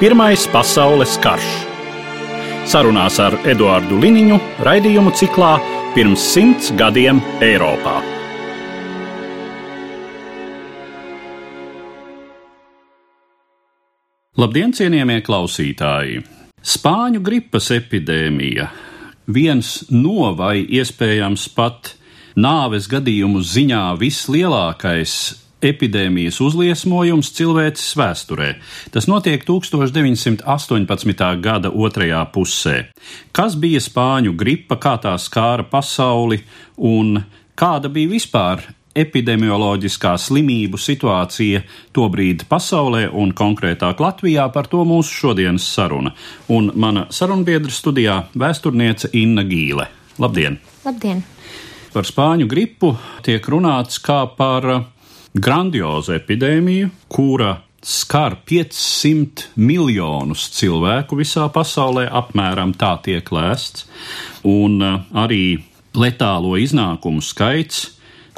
Pirmais 0.00 0.46
pasaules 0.48 1.18
karš. 1.20 1.48
Sarunās 2.64 3.18
ar 3.20 3.34
Eduāru 3.52 3.98
Liniņu 4.00 4.38
raidījumu 4.64 5.10
ciklā 5.12 5.50
Pirms 5.92 6.22
simts 6.24 6.70
gadiem 6.72 7.18
Eiropā. 7.44 7.98
Labdien, 14.40 14.72
cienījamie 14.72 15.18
klausītāji! 15.26 16.24
Spāņu 16.64 17.20
gripas 17.20 17.68
epidēmija 17.76 18.70
viens 19.28 19.82
no 19.92 20.32
vai 20.40 20.62
iespējams 20.64 21.44
pat 21.52 21.92
nāves 22.40 22.88
gadījumu 22.88 23.44
ziņā 23.44 23.84
vislielākais 24.00 25.20
epidēmijas 25.62 26.40
uzliesmojums 26.44 27.32
cilvēces 27.36 27.92
vēsturē. 28.00 28.50
Tas 28.94 29.08
notiek 29.10 29.44
1918. 29.46 31.30
gada 31.42 31.70
otrajā 31.70 32.24
pusē. 32.34 32.76
Kas 33.32 33.56
bija 33.60 33.80
spāņu 33.82 34.34
gripa, 34.36 34.80
kā 34.80 34.96
tā 35.02 35.16
skāra 35.20 35.66
pasauli 35.68 36.42
un 36.76 37.20
kāda 37.58 37.92
bija 37.92 38.14
vispār 38.14 38.64
epidemioloģiskā 38.96 40.16
slimību 40.18 40.78
situācija 40.80 41.62
tobrīd 41.94 42.46
pasaulē 42.50 43.06
un 43.14 43.32
konkrētāk 43.36 44.00
Latvijā, 44.02 44.48
par 44.52 44.66
to 44.70 44.82
mūsu 44.86 45.14
šodienas 45.22 45.66
saruna. 45.74 46.14
Un 46.50 46.72
mana 46.74 47.06
sarunbiedra 47.10 47.70
studijā- 47.70 48.24
vēsturniece 48.42 49.12
Inna 49.12 49.42
Gīle. 49.42 49.86
Labdien! 50.18 50.58
Labdien! 50.84 51.22
Par 51.92 52.06
spāņu 52.06 52.46
gripu 52.46 52.96
tiek 53.22 53.46
runāts 53.46 53.98
kā 54.02 54.26
par 54.36 54.84
grandiozu 55.34 56.14
epidēmiju, 56.16 56.90
kura 57.08 57.60
skar 57.82 58.36
500 58.48 59.54
miljonus 59.56 60.48
cilvēku 60.58 61.16
visā 61.20 61.46
pasaulē, 61.52 62.08
apmēram 62.10 62.74
tā 62.76 62.96
tiek 63.04 63.30
lēsts, 63.32 63.86
un 64.44 64.82
arī 64.82 65.62
letālo 65.96 66.58
iznākumu 66.60 67.24
skaits 67.24 67.88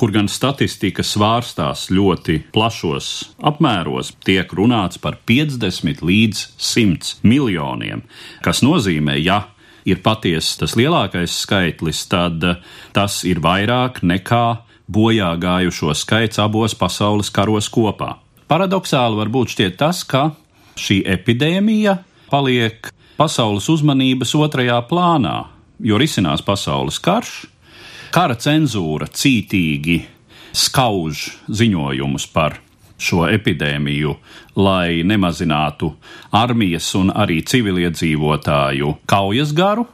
kur 0.03 0.11
gan 0.11 0.27
statistika 0.27 1.05
svārstās 1.07 1.85
ļoti 1.93 2.41
plašos 2.51 3.09
apmēros, 3.47 4.13
tiek 4.27 4.51
runāts 4.59 4.99
par 4.99 5.19
50 5.29 6.03
līdz 6.03 6.41
100 6.59 7.21
miljoniem, 7.23 8.03
kas 8.43 8.65
nozīmē, 8.67 9.15
ja 9.23 9.45
ir 9.87 10.01
patiesi 10.03 10.59
tas 10.59 10.75
lielākais 10.79 11.37
skaitlis, 11.45 12.05
tad 12.11 12.43
tas 12.97 13.21
ir 13.29 13.43
vairāk 13.45 14.03
nekā 14.03 14.47
bojā 14.89 15.31
gājušo 15.41 15.95
skaits 15.95 16.41
abos 16.43 16.75
pasaules 16.79 17.31
karos 17.31 17.69
kopā. 17.73 18.17
Paradoxāli 18.49 19.21
varbūt 19.21 19.55
šķiet 19.55 19.79
tas, 19.81 20.03
ka 20.05 20.31
šī 20.77 21.03
epidēmija 21.15 21.99
paliek 22.33 22.91
pasaules 23.17 23.69
uzmanības 23.73 24.35
otrajā 24.37 24.81
plānā, 24.89 25.37
jo 25.81 26.01
risinās 26.01 26.45
pasaules 26.45 26.99
karš, 27.03 27.33
Kara 28.13 28.35
cenzūra 28.37 29.07
cītīgi 29.09 29.95
skauž 30.53 31.31
ziņojumus 31.49 32.27
par 32.35 32.59
šo 33.01 33.23
epidēmiju, 33.25 34.13
lai 34.61 35.01
nemazinātu 35.09 35.89
armijas 36.37 36.91
un 36.99 37.09
arī 37.09 37.39
civiliedzīvotāju 37.49 38.91
kaujas 39.09 39.55
garu, 39.57 39.87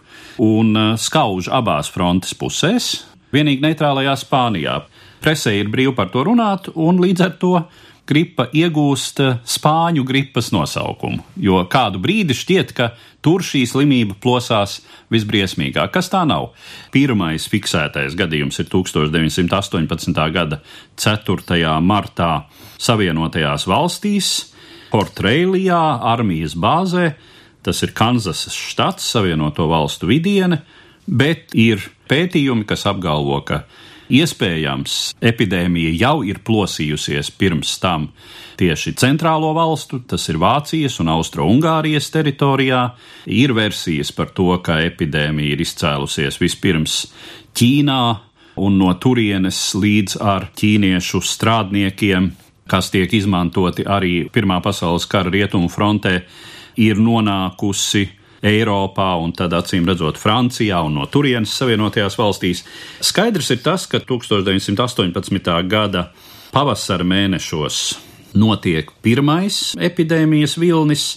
un 0.42 0.74
uh, 0.74 0.96
skauž 0.98 1.46
abās 1.54 1.92
frontes 1.94 2.34
pusēs, 2.34 2.88
vienīgi 3.34 3.64
neitrālajā 3.64 4.14
Spānijā. 4.20 4.80
Presē 5.22 5.56
ir 5.58 5.70
brīvi 5.72 5.94
par 5.96 6.10
to 6.14 6.24
runāt, 6.28 6.70
un 6.74 7.00
līdz 7.02 7.24
ar 7.26 7.36
to 7.42 7.54
gripa 8.08 8.46
iegūst 8.56 9.20
spāņu 9.44 10.04
gripas 10.08 10.48
nosaukumu, 10.54 11.20
jo 11.44 11.60
kādu 11.70 12.00
brīdi 12.00 12.36
šķiet, 12.36 12.72
ka 12.76 12.92
tur 13.24 13.44
šī 13.44 13.64
slimība 13.68 14.16
plosās 14.22 14.78
visbriesmīgāk. 15.12 15.92
Kas 15.92 16.08
tā 16.12 16.22
nav? 16.28 16.52
Pirmais 16.94 17.48
fiksētais 17.50 18.16
gadījums 18.18 18.60
ir 18.62 18.70
1918. 18.72 20.22
gada 20.32 20.62
4. 20.96 21.74
martā 21.84 22.32
Savienotajās 22.78 23.66
valstīs, 23.68 24.32
Portreilijā, 24.88 25.82
armijas 26.14 26.54
bāzē. 26.56 27.12
Tas 27.66 27.82
ir 27.84 27.92
Kanzasas 27.92 28.54
štats, 28.56 29.04
Savienoto 29.12 29.66
valstu 29.68 30.08
vidiene, 30.08 30.62
bet 31.08 31.56
ir 31.56 31.82
pētījumi, 32.08 32.66
kas 32.68 32.86
apgalvo, 32.88 33.40
ka 33.48 33.64
Iespējams, 34.08 34.92
epidēmija 35.20 35.90
jau 36.00 36.22
ir 36.24 36.38
plosījusies 36.40 37.28
pirms 37.36 37.74
tam 37.82 38.06
tieši 38.56 38.94
centrālo 38.96 39.50
valstu, 39.52 40.00
tas 40.00 40.24
ir 40.32 40.38
Vācijas 40.40 40.96
un 41.02 41.10
Austro-Ungārijas 41.12 42.08
teritorijā. 42.14 42.80
Ir 43.28 43.52
versijas 43.52 44.08
par 44.16 44.32
to, 44.32 44.48
ka 44.64 44.80
epidēmija 44.86 45.52
ir 45.52 45.64
izcēlusies 45.64 46.40
vispirms 46.40 47.02
Ķīnā 47.52 48.02
un 48.64 48.80
no 48.80 48.94
turienes 48.96 49.60
līdz 49.76 50.16
ar 50.24 50.48
ķīniešu 50.56 51.20
strādniekiem, 51.20 52.32
kas 52.68 52.88
tiek 52.94 53.12
izmantoti 53.12 53.84
arī 53.84 54.22
Pirmā 54.32 54.62
pasaules 54.64 55.04
kara 55.04 55.28
rietumu 55.36 55.68
frontē, 55.68 56.22
ir 56.80 56.96
nonākusi 56.96 58.06
Eiropā 58.46 59.12
un 59.18 59.32
tad 59.34 59.54
acīm 59.56 59.86
redzot 59.88 60.18
Francijā 60.20 60.78
un 60.86 60.98
no 61.00 61.06
turienes 61.10 61.54
Savienotajās 61.58 62.18
valstīs. 62.18 62.64
Skaidrs 63.02 63.50
ir 63.54 63.62
tas, 63.64 63.86
ka 63.90 63.98
1918. 63.98 65.54
gada 65.66 66.08
pavasara 66.54 67.06
mēnešos 67.06 67.80
notiek 68.38 68.90
pirmais 69.02 69.74
epidēmijas 69.80 70.58
vilnis. 70.60 71.08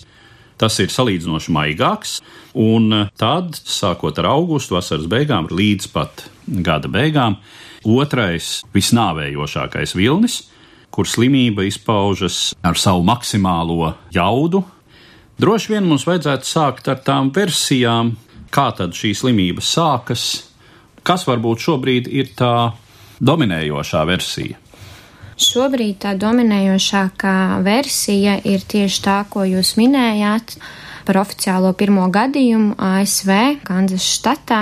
Tas 0.61 0.75
ir 0.77 0.91
salīdzinoši 0.93 1.53
maigāks, 1.55 2.19
un 2.53 3.07
tad, 3.17 3.55
sākot 3.57 4.19
ar 4.21 4.27
augustu, 4.35 4.75
vasaras 4.77 5.07
beigām 5.09 5.47
līdz 5.49 5.87
pat 5.89 6.27
gada 6.45 6.89
beigām, 6.91 7.39
otrais 7.81 8.59
visnāvējošākais 8.75 9.95
vilnis, 9.97 10.43
kur 10.93 11.09
slimība 11.09 11.65
izpaužas 11.65 12.51
ar 12.61 12.77
savu 12.77 13.01
maksimālo 13.07 13.95
jaudu, 14.13 14.61
Droši 15.41 15.71
vien 15.73 15.87
mums 15.89 16.03
vajadzētu 16.05 16.45
sākt 16.45 16.89
ar 16.91 16.99
tām 17.01 17.31
versijām, 17.33 18.11
kā 18.53 18.67
tad 18.77 18.93
šī 18.93 19.15
slimība 19.17 19.63
sākas, 19.65 20.25
kas 21.07 21.23
varbūt 21.25 21.63
šobrīd 21.63 22.09
ir 22.13 22.29
tā 22.37 22.53
dominējošā 23.17 24.03
versija. 24.05 24.59
Šobrīd 25.41 25.97
tā 26.03 26.11
dominējošākā 26.21 27.33
versija 27.65 28.35
ir 28.45 28.61
tieši 28.61 29.01
tā, 29.01 29.15
ko 29.33 29.47
jūs 29.49 29.73
minējāt 29.79 30.53
par 31.07 31.23
oficiālo 31.23 31.73
pirmo 31.79 32.05
gadījumu 32.13 32.77
ASV, 32.77 33.63
Kanzas 33.65 34.05
štatā, 34.19 34.61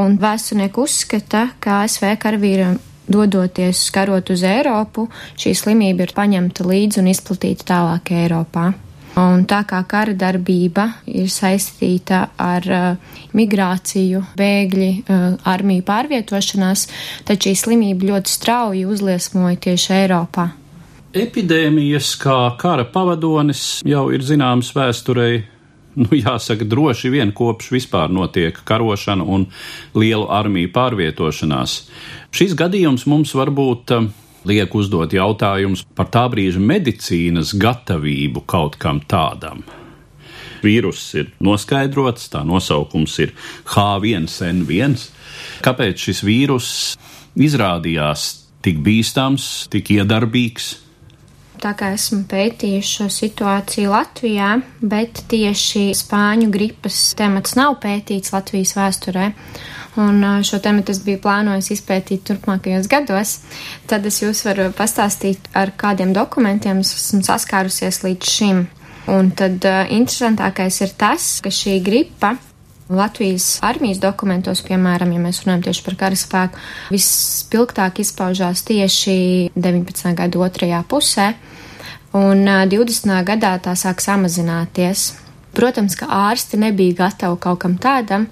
un 0.00 0.16
vēsturnieki 0.22 0.80
uzskata, 0.80 1.50
ka 1.60 1.82
ASV 1.82 2.14
karavīram 2.24 2.80
dodoties 3.04 3.84
karot 3.92 4.32
uz 4.32 4.48
Eiropu, 4.48 5.10
šī 5.36 5.52
slimība 5.60 6.08
ir 6.08 6.16
paņemta 6.16 6.64
līdzi 6.72 7.04
un 7.04 7.12
izplatīta 7.12 7.68
tālāk 7.74 8.16
Eiropā. 8.24 8.70
Un 9.16 9.46
tā 9.48 9.62
kā 9.64 9.78
kara 9.88 10.12
darbība 10.12 10.90
ir 11.08 11.30
saistīta 11.32 12.18
ar 12.36 12.66
uh, 12.68 13.14
migrāciju, 13.32 14.20
bēgļi, 14.36 14.90
uh, 15.08 15.24
armiju 15.48 15.84
pārvietošanās, 15.88 16.82
tad 17.24 17.40
šī 17.40 17.54
slimība 17.56 18.10
ļoti 18.10 18.34
strauji 18.34 18.84
uzliesmoja 18.84 19.56
tieši 19.68 19.92
Eiropā. 20.02 20.50
Epidēmijas 21.16 22.10
kā 22.20 22.36
kara 22.60 22.84
pavadonis 22.92 23.80
jau 23.88 24.10
ir 24.12 24.20
zināms 24.20 24.74
vēsturei 24.76 25.46
nu, 25.96 26.10
jāsaka, 26.12 26.68
droši 26.68 27.14
vien 27.16 27.32
kopš 27.32 27.72
vispār 27.72 28.12
notiek 28.12 28.60
karošana 28.68 29.24
un 29.24 29.48
lielu 29.96 30.28
armiju 30.28 30.74
pārvietošanās. 30.76 31.80
Šis 32.36 32.52
gadījums 32.58 33.08
mums 33.08 33.32
varbūt 33.38 33.96
uh, 33.96 34.12
liek 34.46 34.74
uzdot 34.74 35.12
jautājumus 35.16 35.84
par 35.96 36.10
tā 36.12 36.26
brīža 36.32 36.62
medicīnas 36.62 37.54
gatavību 37.58 38.44
kaut 38.48 38.78
kam 38.82 39.02
tādam. 39.08 39.64
Vīruss 40.64 41.12
ir 41.20 41.30
noskaidrots, 41.44 42.30
tā 42.32 42.42
nosaukums 42.46 43.18
ir 43.22 43.34
H1N1. 43.74 44.96
Kāpēc 45.62 46.08
šis 46.08 46.24
vīruss 46.26 46.96
izrādījās 47.36 48.26
tik 48.64 48.80
bīstams, 48.82 49.68
tik 49.70 49.92
iedarbīgs? 49.98 50.74
tā 51.66 51.72
kā 51.76 51.92
esmu 51.96 52.24
pētījuši 52.30 52.92
šo 52.98 53.06
situāciju 53.12 53.92
Latvijā, 53.92 54.50
bet 54.84 55.24
tieši 55.30 55.88
spāņu 55.96 56.50
gripas 56.52 56.98
temats 57.18 57.56
nav 57.58 57.78
pētīts 57.82 58.34
Latvijas 58.34 58.76
vēsturē. 58.76 59.30
Un 59.96 60.24
šo 60.44 60.58
tematu 60.60 60.92
es 60.92 61.00
biju 61.04 61.22
plānojis 61.24 61.70
izpētīt 61.72 62.26
turpmākajos 62.28 62.88
gados. 62.92 63.38
Tad 63.88 64.04
es 64.08 64.20
jūs 64.20 64.42
varu 64.44 64.68
pastāstīt, 64.76 65.48
ar 65.56 65.72
kādiem 65.78 66.12
dokumentiem 66.16 66.82
es 66.84 66.92
esmu 66.98 67.22
saskārusies 67.24 68.02
līdz 68.04 68.34
šim. 68.36 68.66
Un 69.08 69.30
tad 69.38 69.64
interesantākais 69.64 70.82
ir 70.82 70.92
tas, 70.98 71.38
ka 71.40 71.52
šī 71.54 71.78
gripa 71.86 72.34
Latvijas 72.86 73.56
armijas 73.66 73.98
dokumentos, 73.98 74.60
piemēram, 74.62 75.10
ja 75.10 75.18
mēs 75.22 75.40
runājam 75.42 75.64
tieši 75.66 75.82
par 75.88 75.96
karaspēku, 76.04 76.60
vispilgtāk 76.94 77.98
izpaužās 78.04 78.62
tieši 78.68 79.16
19. 79.56 80.12
gada 80.14 80.42
otrajā 80.46 80.84
pusē, 80.86 81.32
un 82.14 82.46
20. 82.46 83.10
gadā 83.26 83.56
tā 83.64 83.74
sāk 83.74 84.04
samazināties. 84.04 85.08
Protams, 85.56 85.96
ka 85.96 86.08
ārsti 86.12 86.58
nebija 86.60 86.98
gatavi 86.98 87.38
kaut 87.40 87.62
kam 87.62 87.78
tādam, 87.80 88.26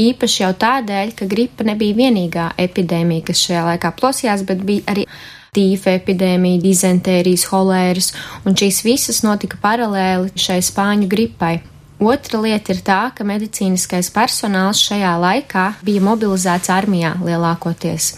īpaši 0.00 0.42
jau 0.42 0.50
tādēļ, 0.58 1.14
ka 1.14 1.28
gripa 1.30 1.66
nebija 1.68 1.94
vienīgā 2.00 2.48
epidēmija, 2.64 3.28
kas 3.30 3.44
šajā 3.46 3.62
laikā 3.68 3.92
plosījās, 4.00 4.42
bet 4.48 4.64
bija 4.66 4.82
arī 4.90 5.06
tīfa 5.54 5.94
epidēmija, 6.00 6.62
dizentērijas, 6.64 7.46
holēras, 7.52 8.10
un 8.42 8.58
šīs 8.58 8.82
visas 8.86 9.22
notika 9.26 9.60
paralēli 9.62 10.34
šai 10.34 10.58
spāņu 10.66 11.06
gripai. 11.10 11.60
Otra 12.02 12.40
lieta 12.42 12.74
ir 12.74 12.80
tā, 12.82 13.00
ka 13.14 13.24
medicīniskais 13.24 14.10
personāls 14.12 14.82
šajā 14.82 15.14
laikā 15.22 15.68
bija 15.86 16.02
mobilizēts 16.02 16.72
armijā 16.74 17.14
lielākoties. 17.22 18.16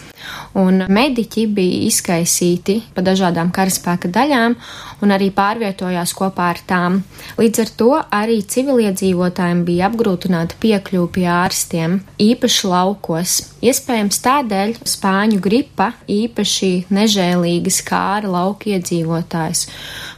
Un 0.57 0.87
mediķi 0.89 1.43
bija 1.53 1.83
izkaisīti 1.85 2.79
pa 2.97 3.03
dažādām 3.05 3.51
karaspēka 3.53 4.09
daļām 4.09 4.55
un 5.05 5.13
arī 5.13 5.29
pārvietojās 5.37 6.15
kopā 6.17 6.47
ar 6.55 6.63
tām. 6.69 7.03
Līdz 7.37 7.61
ar 7.65 7.73
to 7.83 7.91
arī 8.01 8.39
civiliedzīvotājiem 8.55 9.61
bija 9.69 9.91
apgrūtināta 9.91 10.57
piekļuva 10.63 11.11
pie 11.13 11.27
ārstiem, 11.29 11.99
īpaši 12.25 12.71
laukos. 12.73 13.35
Iespējams 13.61 14.23
tādēļ 14.25 14.73
spāņu 14.89 15.43
gripa 15.45 15.91
īpaši 16.09 16.73
nežēlīgi 16.89 17.75
skāra 17.83 18.33
lauku 18.39 18.73
iedzīvotājs 18.73 19.67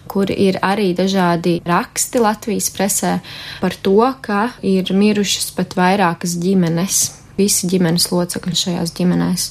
kur 0.09 0.31
ir 0.33 0.57
arī 0.65 0.95
dažādi 0.97 1.59
raksti 1.67 2.23
Latvijas 2.23 2.71
presē 2.73 3.19
par 3.61 3.77
to, 3.85 4.01
ka 4.25 4.55
ir 4.65 4.89
mirušas 4.97 5.51
pat 5.59 5.77
vairākas 5.77 6.39
ģimenes, 6.41 7.03
visi 7.37 7.69
ģimenes 7.69 8.09
locekļi 8.15 8.63
šajās 8.63 8.95
ģimenēs. 8.97 9.51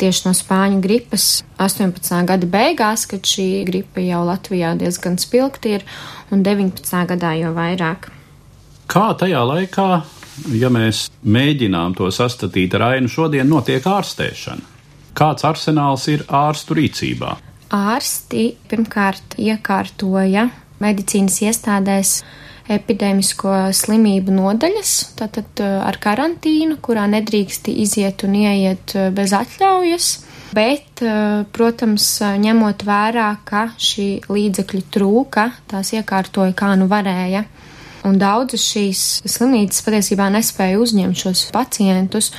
Tieši 0.00 0.24
no 0.24 0.32
spāņu 0.36 0.80
gripas 0.80 1.26
18. 1.60 2.14
gada 2.28 2.48
beigās, 2.48 3.04
kad 3.10 3.26
šī 3.26 3.66
gripa 3.68 4.00
jau 4.00 4.22
Latvijā 4.24 4.72
diezgan 4.80 5.18
spilgti 5.20 5.76
ir, 5.76 5.84
un 6.32 6.44
19. 6.46 7.04
gadā 7.10 7.34
jau 7.36 7.52
vairāk. 7.56 8.08
Kā 8.90 9.10
tajā 9.20 9.44
laikā, 9.44 9.90
ja 10.56 10.72
mēs 10.72 11.04
mēģinām 11.20 11.98
to 12.00 12.08
sastatīt 12.08 12.74
ar 12.80 12.88
ainu, 12.94 13.12
šodien 13.12 13.52
notiek 13.52 13.84
ārstēšana? 13.84 14.66
Kāds 15.20 15.44
arsenāls 15.44 16.08
ir 16.08 16.24
ārstu 16.26 16.80
rīcībā? 16.80 17.36
ārsti 17.70 18.50
pirmkārt 18.70 19.36
iekārtoja 19.38 20.48
medicīnas 20.82 21.38
iestādēs 21.46 22.14
epidēmisko 22.70 23.54
slimību 23.76 24.34
nodaļas, 24.36 24.94
tātad 25.18 25.62
uh, 25.62 25.80
ar 25.86 25.98
karantīnu, 26.02 26.78
kurā 26.82 27.06
nedrīkst 27.10 27.70
iziet 27.72 28.24
un 28.26 28.36
ieiet 28.40 28.96
uh, 28.96 29.08
bez 29.14 29.34
atļaujas. 29.36 30.10
Bet, 30.54 31.02
uh, 31.06 31.46
protams, 31.54 32.06
ņemot 32.42 32.82
vērā, 32.86 33.30
ka 33.46 33.68
šī 33.78 34.08
līdzekļu 34.30 34.86
trūka, 34.94 35.50
tās 35.70 35.92
iekārtoja 35.94 36.56
kā 36.58 36.74
nu 36.78 36.90
varēja 36.90 37.44
un 38.06 38.18
daudzas 38.20 38.62
šīs 38.64 39.02
slimnīcas 39.28 39.84
patiesībā 39.84 40.28
nespēja 40.32 40.80
uzņemt 40.80 41.20
šos 41.20 41.44
pacientus, 41.54 42.30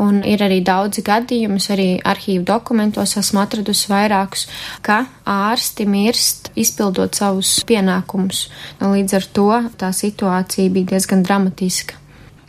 un 0.00 0.22
ir 0.26 0.42
arī 0.44 0.60
daudzi 0.64 1.04
gadījumi, 1.06 1.60
arī 1.74 1.88
arhīvu 2.12 2.44
dokumentos 2.48 3.16
esmu 3.20 3.42
atradusi 3.42 3.90
vairākus, 3.92 4.46
ka 4.86 5.04
ārsti 5.28 5.86
mirst 5.88 6.50
izpildot 6.58 7.18
savus 7.18 7.58
pienākumus. 7.68 8.48
Līdz 8.80 9.16
ar 9.20 9.30
to 9.36 9.48
tā 9.80 9.92
situācija 9.96 10.72
bija 10.72 10.94
diezgan 10.94 11.24
dramatiska. 11.26 11.98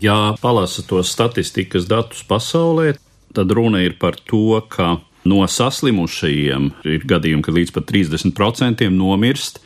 Ja 0.02 0.34
palasa 0.42 0.82
tos 0.88 1.12
statistikas 1.14 1.86
datus 1.86 2.24
pasaulē, 2.26 2.96
tad 3.36 3.52
runa 3.54 3.84
ir 3.86 4.00
par 4.02 4.16
to, 4.18 4.58
ka 4.68 4.96
no 5.30 5.44
saslimušajiem 5.46 6.72
ir 6.90 7.04
gadījumi, 7.06 7.46
ka 7.46 7.54
līdz 7.54 7.76
pat 7.76 7.92
30% 7.92 8.88
nomirst, 8.96 9.62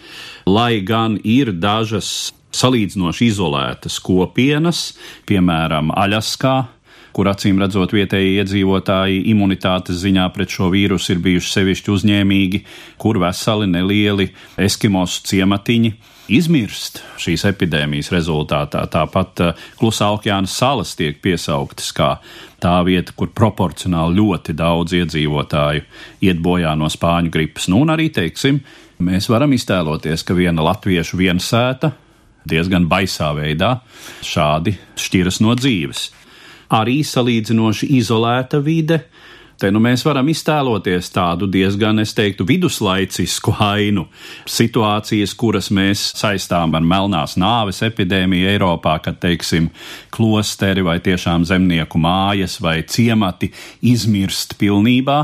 lai 0.46 0.82
gan 0.84 1.16
ir 1.24 1.54
dažas 1.56 2.34
salīdzinoši 2.56 3.30
izolētas 3.32 4.00
kopienas, 4.04 4.88
piemēram, 5.30 5.92
Aļaskā, 5.96 6.56
kur 7.16 7.30
acīm 7.32 7.62
redzot 7.64 7.94
vietējie 7.96 8.42
iedzīvotāji 8.42 9.22
imunitātes 9.32 10.02
ziņā 10.02 10.26
pret 10.36 10.52
šo 10.52 10.68
vīrusu 10.74 11.14
ir 11.14 11.22
bijuši 11.24 11.54
sevišķi 11.54 11.94
uzņēmīgi, 11.94 12.62
kur 13.00 13.22
veseli 13.24 13.70
nelieli 13.72 14.28
eskimosu 14.60 15.24
ciematiņi 15.30 15.94
izmirst 16.36 17.02
šīs 17.22 17.46
epidēmijas 17.52 18.10
rezultātā. 18.14 18.84
Tāpat 18.92 19.44
uh, 19.46 19.66
Klusā 19.80 20.10
okeāna 20.16 20.50
salas 20.50 20.96
tiek 20.98 21.22
piesauktas 21.24 21.92
kā 21.96 22.16
tā 22.64 22.76
vieta, 22.88 23.14
kur 23.16 23.32
proporcionāli 23.36 24.20
ļoti 24.20 24.56
daudz 24.58 24.98
iedzīvotāju 25.00 25.86
iet 26.26 26.42
bojā 26.42 26.74
no 26.78 26.90
spāņu 26.92 27.32
gripas. 27.34 27.70
Nu, 27.72 27.84
un 27.86 27.94
arī, 27.94 28.10
teiksim, 28.14 28.60
mēs 29.06 29.30
varam 29.32 29.54
iztēloties, 29.56 30.26
ka 30.26 30.38
viena 30.38 30.66
latviešu 30.66 31.22
viensēta 31.22 31.94
diezgan 32.50 32.88
baisā 32.90 33.32
veidā 33.38 33.80
šādi 34.26 34.76
šķiras 35.00 35.42
no 35.44 35.56
dzīves. 35.58 36.10
Arī 36.76 37.02
salīdzinoši 37.06 37.92
izolēta 38.00 38.62
vide. 38.64 39.04
Te 39.56 39.70
nu 39.72 39.80
mēs 39.80 40.02
varam 40.04 40.28
iztēloties 40.28 41.14
tādu 41.16 41.48
diezgan, 41.48 42.02
es 42.04 42.12
teiktu, 42.18 42.44
viduslaicisku 42.48 43.54
hainu. 43.56 44.04
Situācijas, 44.52 45.32
kuras 45.40 45.70
mēs 45.72 46.10
saistām 46.20 46.76
ar 46.76 46.84
melnās 46.84 47.38
nāves 47.40 47.80
epidēmiju 47.88 48.50
Eiropā, 48.52 48.98
kad, 49.06 49.22
teiksim, 49.24 49.70
klosteri 50.12 50.84
vai 50.84 50.98
tiešām 51.00 51.48
zemnieku 51.48 52.02
mājas 52.04 52.60
vai 52.60 52.82
ciemati 52.84 53.54
izmirst 53.94 54.58
pilnībā. 54.60 55.22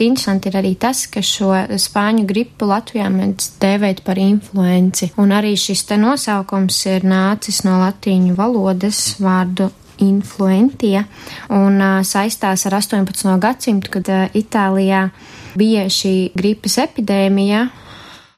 Interesanti 0.00 0.48
ir 0.48 0.54
arī 0.56 0.70
tas, 0.80 1.02
ka 1.12 1.20
šo 1.20 1.50
spāņu 1.76 2.22
gripu 2.28 2.64
Latvijā 2.70 3.10
mēs 3.12 3.50
dēvēt 3.60 4.00
par 4.06 4.16
influenci, 4.16 5.10
un 5.20 5.34
arī 5.36 5.52
šis 5.60 5.82
te 5.90 5.98
nosaukums 6.00 6.78
ir 6.88 7.04
nācis 7.04 7.60
no 7.66 7.76
latīņu 7.82 8.32
valodas 8.38 9.02
vārdu 9.20 9.68
influentie 10.00 11.02
un 11.52 11.76
uh, 11.76 11.98
saistās 12.06 12.64
ar 12.64 12.78
18. 12.78 13.34
gadsimtu, 13.42 13.92
kad 13.98 14.08
uh, 14.08 14.22
Itālijā 14.32 15.10
bija 15.60 15.84
šī 15.92 16.14
gripas 16.32 16.78
epidēmija. 16.80 17.66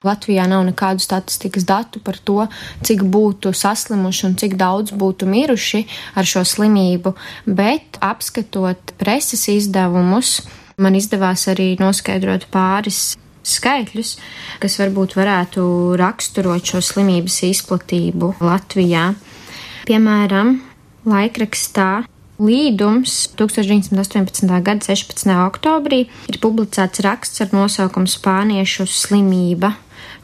Latvijā 0.03 0.49
nav 0.51 0.65
nekādu 0.67 0.99
statistikas 0.99 1.63
datu 1.63 2.01
par 2.03 2.17
to, 2.19 2.49
cik 2.83 3.05
būtu 3.07 3.53
saslimuši 3.55 4.25
un 4.27 4.35
cik 4.41 4.57
daudz 4.59 4.91
būtu 4.99 5.29
miruši 5.31 5.85
ar 6.19 6.27
šo 6.27 6.43
slimību, 6.43 7.15
bet 7.47 8.01
apskatot 8.03 8.97
preses 8.99 9.47
izdevumus, 9.53 10.41
Man 10.83 10.97
izdevās 10.99 11.47
arī 11.53 11.73
noskaidrot 11.81 12.49
pāris 12.53 13.15
skaitļus, 13.47 14.17
kas 14.63 14.79
varbūt 14.81 15.17
varētu 15.19 15.65
raksturot 15.99 16.73
šo 16.73 16.83
slimības 16.83 17.41
izplatību 17.51 18.35
Latvijā. 18.43 19.13
Piemēram, 19.89 20.57
laikrakstā 21.09 21.91
Līdums 22.43 23.29
1918. 23.39 24.49
gada 24.67 24.83
16. 24.83 25.31
oktobrī 25.45 26.07
ir 26.33 26.39
publicēts 26.43 27.03
raksts 27.05 27.45
ar 27.45 27.53
nosaukumu 27.55 28.11
Spāniešu 28.11 28.89
slimība 28.91 29.75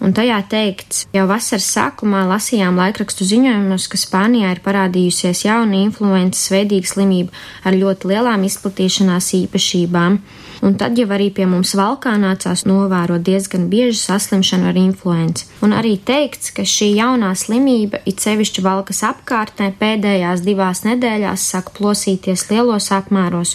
un 0.02 0.14
tajā 0.16 0.38
teikts, 0.50 1.04
jau 1.14 1.26
vasaras 1.30 1.68
sākumā 1.74 2.24
lasījām 2.30 2.78
laikrakstu 2.80 3.26
ziņojumus, 3.28 3.86
ka 3.92 4.00
Spānijā 4.00 4.50
ir 4.54 4.62
parādījusies 4.64 5.44
jauna 5.46 5.82
influences 5.84 6.50
veidīga 6.54 6.90
slimība 6.90 7.34
ar 7.66 7.78
ļoti 7.78 8.10
lielām 8.12 8.46
izplatīšanās 8.48 9.32
īpašībām, 9.42 10.18
un 10.62 10.74
tad 10.80 10.98
jau 10.98 11.06
arī 11.14 11.28
pie 11.34 11.46
mums 11.48 11.74
valkā 11.78 12.14
nācās 12.20 12.64
novērot 12.68 13.22
diezgan 13.24 13.68
biežu 13.72 13.98
saslimšanu 14.00 14.68
ar 14.70 14.78
influenci. 14.80 15.46
Un 15.64 15.74
arī 15.76 15.96
teikts, 15.98 16.52
ka 16.54 16.62
šī 16.66 16.90
jaunā 16.98 17.32
slimība, 17.38 18.00
it 18.08 18.22
sevišķi 18.22 18.64
valkas 18.64 19.02
apkārtnē, 19.08 19.72
pēdējās 19.80 20.44
divās 20.46 20.84
nedēļās 20.86 21.46
sāk 21.52 21.72
plosīties 21.78 22.46
lielos 22.50 22.90
apmēros, 22.94 23.54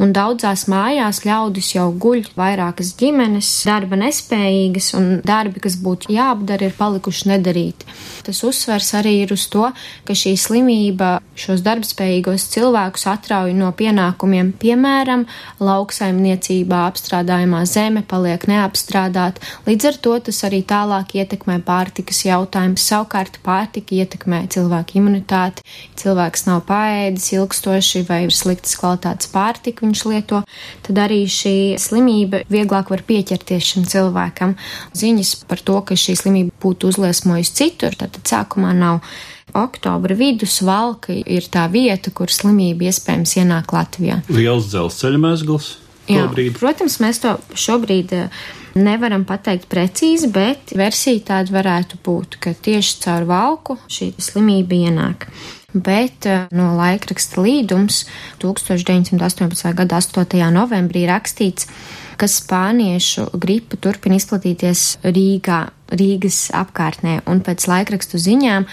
un 0.00 0.12
daudzās 0.16 0.66
mājās 0.70 1.22
ļaudis 1.28 1.74
jau 1.76 1.88
guļ 1.92 2.32
vairākas 2.38 2.94
ģimenes, 3.00 3.50
darba 3.68 4.00
nespējīgas 4.00 4.92
un 4.98 5.08
darbi 5.24 5.64
kas 5.64 5.78
būtu 5.80 6.12
jāapdara, 6.12 6.68
ir 6.68 6.76
palikuši 6.78 7.32
nedarīti. 7.32 7.88
Tas 8.28 8.42
uzsvers 8.44 8.92
arī 8.98 9.14
ir 9.22 9.32
uz 9.32 9.46
to, 9.48 9.70
ka 10.04 10.16
šī 10.16 10.34
slimība 10.36 11.18
šos 11.38 11.62
darbspējīgos 11.66 12.48
cilvēkus 12.52 13.06
atrauj 13.12 13.54
no 13.56 13.70
pienākumiem, 13.76 14.52
piemēram, 14.60 15.24
lauksaimniecībā 16.38 16.86
apstrādājumā 16.88 17.64
zeme 17.66 18.02
paliek 18.06 18.46
neapstrādāta, 18.46 19.40
līdz 19.66 19.84
ar 19.88 19.96
to 20.00 20.18
tas 20.20 20.44
arī 20.44 20.62
tālāk 20.62 21.14
ietekmē 21.14 21.62
pārtikas 21.64 22.24
jautājumus. 22.24 22.86
Savukārt 22.86 23.40
pārtika 23.42 23.94
ietekmē 23.94 24.48
cilvēku 24.48 24.98
imunitāti, 24.98 25.62
cilvēks 25.96 26.46
nav 26.46 26.64
paēdis 26.68 27.32
ilgstoši 27.34 28.04
vai 28.08 28.24
ir 28.26 28.32
sliktas 28.32 28.76
kvalitātes 28.78 29.30
pārtika 29.32 29.86
viņš 29.86 30.04
lieto, 30.08 30.42
tad 30.86 30.98
arī 30.98 31.26
šī 31.26 31.78
slimība 31.78 32.44
vieglāk 32.48 32.90
var 32.90 33.02
pieķerties 33.02 33.72
šim 33.72 33.88
cilvēkam. 33.88 34.56
Ziņas 34.94 35.44
par 35.48 35.60
to, 35.60 35.80
ka 35.82 35.94
šī 35.94 36.16
slimība 36.16 36.54
būtu 36.62 36.92
uzliesmojusi 36.92 37.54
citur, 37.54 37.98
tad 37.98 38.18
sākumā 38.24 38.74
nav. 38.76 39.02
Oktobra 39.56 40.12
vidus 40.12 40.58
valka 40.60 41.14
ir 41.16 41.46
tā 41.48 41.64
vieta, 41.72 42.12
kur 42.12 42.28
slimība 42.28 42.90
iespējams 42.90 43.32
ienāk 43.40 43.72
Latvijā. 43.72 44.20
Liels 44.28 44.68
dzelzceļa 44.68 45.20
mezgls. 45.22 45.70
Jā, 46.08 46.24
protams, 46.56 46.98
mēs 47.02 47.20
to 47.22 47.34
šobrīd 47.58 48.14
eh, 48.16 48.40
nevaram 48.78 49.26
pateikt 49.28 49.68
precīzi, 49.70 50.30
bet 50.32 50.72
versija 50.78 51.24
tāda 51.32 51.54
varētu 51.58 52.00
būt, 52.04 52.38
ka 52.42 52.54
tieši 52.54 52.98
caur 53.04 53.28
valku 53.28 53.78
šī 53.92 54.12
slimība 54.20 54.78
ienāk. 54.88 55.28
Bet 55.74 56.26
eh, 56.26 56.46
no 56.56 56.72
laikraksta 56.78 57.44
līdums 57.44 58.04
1918. 58.42 59.72
gada 59.76 60.00
8. 60.00 60.44
novembrī 60.54 61.04
rakstīts, 61.10 61.68
ka 62.18 62.26
spāniešu 62.26 63.28
gripa 63.38 63.78
turpina 63.78 64.18
izplatīties 64.18 64.98
Rīgā, 65.04 65.66
Rīgas 65.88 66.50
apkārtnē, 66.52 67.22
un 67.30 67.40
pēc 67.40 67.64
laikrakstu 67.70 68.20
ziņām, 68.20 68.66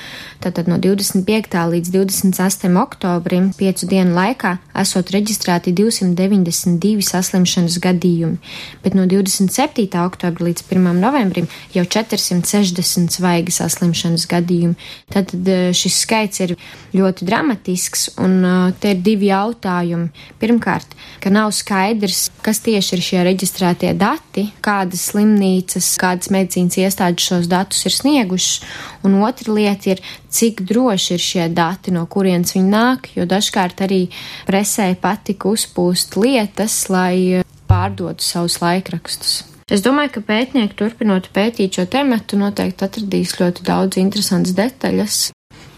tātad 0.44 0.68
no 0.68 0.76
25. 0.84 1.56
līdz 1.72 1.92
28. 1.94 2.74
oktobrim, 2.82 3.52
piecu 3.56 3.88
dienu 3.88 4.12
laikā, 4.18 4.58
esot 4.76 5.14
reģistrēti 5.16 5.72
292 5.78 7.06
saslimšanas 7.08 7.78
gadījumi, 7.84 8.42
bet 8.84 8.98
no 9.00 9.06
27. 9.08 9.88
oktobra 10.04 10.50
līdz 10.50 10.66
1. 10.68 10.92
novembrim 11.00 11.48
jau 11.76 11.86
460 11.88 13.16
svaigi 13.16 13.56
saslimšanas 13.56 14.28
gadījumi. 14.32 14.76
Tātad 15.16 15.48
eh, 15.48 15.70
šis 15.72 16.02
skaits 16.04 16.44
ir 16.44 16.56
ļoti 16.96 17.28
dramatisks, 17.28 18.10
un 18.24 18.38
uh, 18.44 18.76
te 18.80 18.94
ir 18.96 19.02
divi 19.04 19.28
jautājumi. 19.30 20.12
Pirmkārt, 20.40 20.96
ka 21.24 21.32
nav 21.34 21.52
skaidrs, 21.56 22.30
kas 22.44 22.62
tieši 22.64 22.96
ir 22.96 23.04
šie 23.04 23.24
reģistrētie 23.28 23.92
dati, 24.00 24.48
kādas 24.64 25.10
slimnīcas, 25.12 25.90
kādas 26.02 26.32
medicīnas 26.34 26.80
iestādes 26.80 27.05
iestādes 27.06 27.26
šos 27.26 27.48
datus 27.48 27.86
ir 27.86 27.94
sniegušas, 27.94 28.64
un 29.04 29.22
otra 29.24 29.54
lieta 29.54 29.94
ir, 29.94 30.02
cik 30.30 30.66
droši 30.66 31.14
ir 31.16 31.20
šie 31.22 31.50
dati, 31.50 31.92
no 31.92 32.06
kurienes 32.06 32.56
viņi 32.56 32.70
nāk, 32.70 33.10
jo 33.16 33.26
dažkārt 33.26 33.82
arī 33.82 34.10
presē 34.48 34.96
patika 35.00 35.50
uzpūst 35.50 36.18
lietas, 36.18 36.90
lai 36.90 37.44
pārdotu 37.68 38.24
savus 38.24 38.60
laikrakstus. 38.62 39.44
Es 39.66 39.82
domāju, 39.82 40.20
ka 40.20 40.22
pētnieki 40.22 40.76
turpinot 40.78 41.32
pētīt 41.34 41.74
šo 41.74 41.88
tematu 41.90 42.38
noteikti 42.38 42.86
atradīs 42.86 43.40
ļoti 43.40 43.66
daudz 43.66 43.98
interesantas 43.98 44.54
detaļas, 44.54 45.35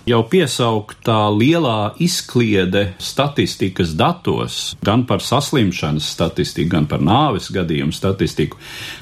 jau 0.07 0.21
piesauktā 0.23 1.17
lielā 1.35 1.91
izkliede 2.03 2.93
statistikas 3.03 3.91
datos, 3.99 4.75
gan 4.85 5.03
par 5.07 5.23
saslimšanas 5.23 6.07
statistiku, 6.15 6.71
gan 6.77 6.87
par 6.87 7.03
nāves 7.03 7.49
gadījumu 7.53 7.95
statistiku, 7.95 8.59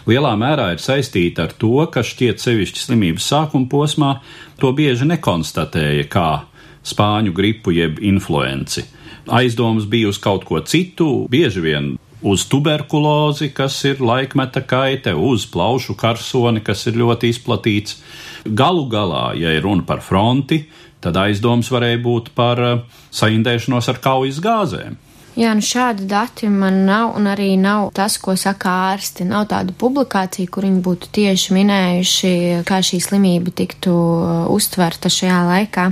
lielā 0.10 0.34
mērā 0.40 0.72
ir 0.74 0.82
saistīta 0.82 1.46
ar 1.46 1.54
to, 1.62 1.78
ka 1.94 2.02
šķiet 2.06 2.42
sevišķi 2.42 2.88
slimības 2.88 3.30
sākuma 3.32 3.70
posmā 3.70 4.12
to 4.62 4.72
bieži 4.74 5.08
nekonstatēja 5.12 6.08
kā 6.10 6.30
spāņu 6.86 7.34
gripu 7.38 7.74
jeb 7.76 8.02
influenci. 8.02 8.86
Aizdomas 9.26 9.86
bija 9.90 10.10
uz 10.10 10.20
kaut 10.22 10.46
ko 10.46 10.62
citu, 10.62 11.26
bieži 11.30 11.62
vien 11.62 11.94
uz 12.26 12.46
tuberkulozi, 12.50 13.52
kas 13.54 13.78
ir 13.86 14.02
laikmeta 14.02 14.64
kaite, 14.66 15.14
uz 15.14 15.46
plaušu 15.50 15.94
karsoni, 15.98 16.64
kas 16.66 16.86
ir 16.90 16.98
ļoti 16.98 17.30
izplatīts. 17.30 18.00
Galu 18.46 18.86
galā, 18.90 19.32
ja 19.38 19.54
ir 19.54 19.66
runa 19.66 19.86
par 19.86 20.02
fronti, 20.06 20.64
tad 21.06 21.22
aizdoms 21.22 21.70
varēja 21.74 22.02
būt 22.04 22.32
par 22.38 22.62
eh, 22.62 23.02
saindēšanos 23.16 23.92
ar 23.94 24.02
kaujas 24.04 24.42
gāzēm. 24.44 24.98
Jā, 25.36 25.50
nu 25.52 25.60
šādi 25.60 26.06
dati 26.08 26.48
man 26.48 26.86
nav, 26.88 27.10
un 27.20 27.26
arī 27.28 27.58
nav 27.60 27.90
tas, 27.96 28.16
ko 28.24 28.38
saka 28.40 28.72
ārsti. 28.94 29.26
Nav 29.28 29.50
tāda 29.52 29.74
publikācija, 29.76 30.48
kur 30.48 30.64
viņi 30.64 30.80
būtu 30.84 31.10
tieši 31.18 31.58
minējuši, 31.58 32.32
kā 32.68 32.80
šī 32.80 33.02
slimība 33.04 33.52
tiktu 33.52 33.92
uh, 33.92 34.46
uztverta 34.56 35.12
šajā 35.12 35.42
laikā. 35.50 35.90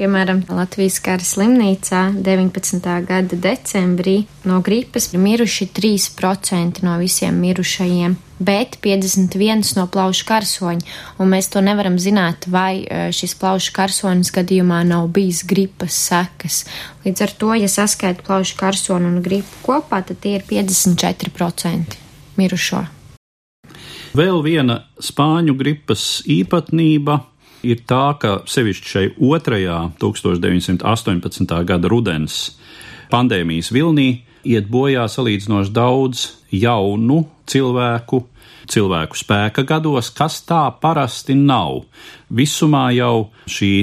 Piemēram, 0.00 0.38
Latvijas 0.48 0.94
kara 1.04 1.20
slimnīcā 1.20 2.06
19. 2.24 2.86
gada 3.04 3.36
decembrī 3.36 4.22
no 4.48 4.62
gripas 4.64 5.10
ir 5.10 5.20
miruši 5.20 5.66
3% 5.76 6.80
no 6.86 6.94
visiem 6.96 7.36
mirušajiem, 7.36 8.14
bet 8.40 8.78
51 8.80 9.74
no 9.76 9.84
plaušu 9.92 10.24
karsoņa, 10.30 10.94
un 11.20 11.28
mēs 11.34 11.52
to 11.52 11.60
nevaram 11.60 11.98
zināt, 12.00 12.48
vai 12.48 12.80
e, 12.80 13.02
šis 13.12 13.36
plaušu 13.42 13.74
karsonis 13.76 14.32
gadījumā 14.32 14.80
nav 14.88 15.10
bijis 15.12 15.42
gripas 15.44 15.98
sekas. 16.08 16.62
Līdz 17.04 17.26
ar 17.26 17.34
to, 17.42 17.50
ja 17.60 17.68
saskaita 17.68 18.24
plaušu 18.24 18.56
karsonu 18.56 19.12
un 19.12 19.20
gripu 19.20 19.60
kopā, 19.66 20.00
tad 20.00 20.24
tie 20.24 20.38
ir 20.38 20.48
54% 20.48 22.00
mirušo. 22.40 22.86
Vēl 24.16 24.40
viena 24.48 24.80
spāņu 24.96 25.60
gripas 25.60 26.22
īpatnība 26.24 27.20
ir 27.66 27.84
tā, 27.88 28.14
ka 28.20 28.40
sevišķi 28.48 28.92
šai 28.94 29.06
otrajā 29.30 29.78
1918. 30.00 31.54
gada 31.68 31.90
rudens 31.90 32.40
pandēmijas 33.12 33.70
vilnī 33.74 34.08
iet 34.46 34.70
bojā 34.72 35.06
salīdzinoši 35.10 35.72
daudz 35.76 36.26
jaunu 36.54 37.22
cilvēku, 37.50 38.24
cilvēku 38.70 39.18
spēka 39.18 39.64
gados, 39.68 40.10
kas 40.14 40.40
tā 40.48 40.66
parasti 40.80 41.36
nav. 41.36 41.84
Visumā 42.30 42.88
jau 42.96 43.30
šī 43.50 43.74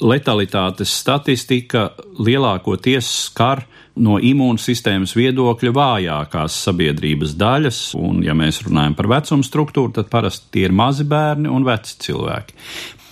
letalitātes 0.00 0.92
statistika 1.02 1.90
lielākoties 2.18 3.10
skar 3.26 3.66
no 4.00 4.16
imūnsistēmas 4.22 5.12
viedokļa 5.18 5.72
vājākās 5.76 6.56
sabiedrības 6.64 7.34
daļas, 7.38 7.80
un, 7.98 8.22
ja 8.24 8.34
mēs 8.38 8.62
runājam 8.64 8.96
par 8.96 9.10
vecumu 9.12 9.44
struktūru, 9.44 9.92
tad 9.98 10.08
parasti 10.12 10.54
tie 10.56 10.64
ir 10.68 10.76
mazi 10.76 11.04
bērni 11.08 11.50
un 11.52 11.66
veci 11.66 11.98
cilvēki. 12.06 12.56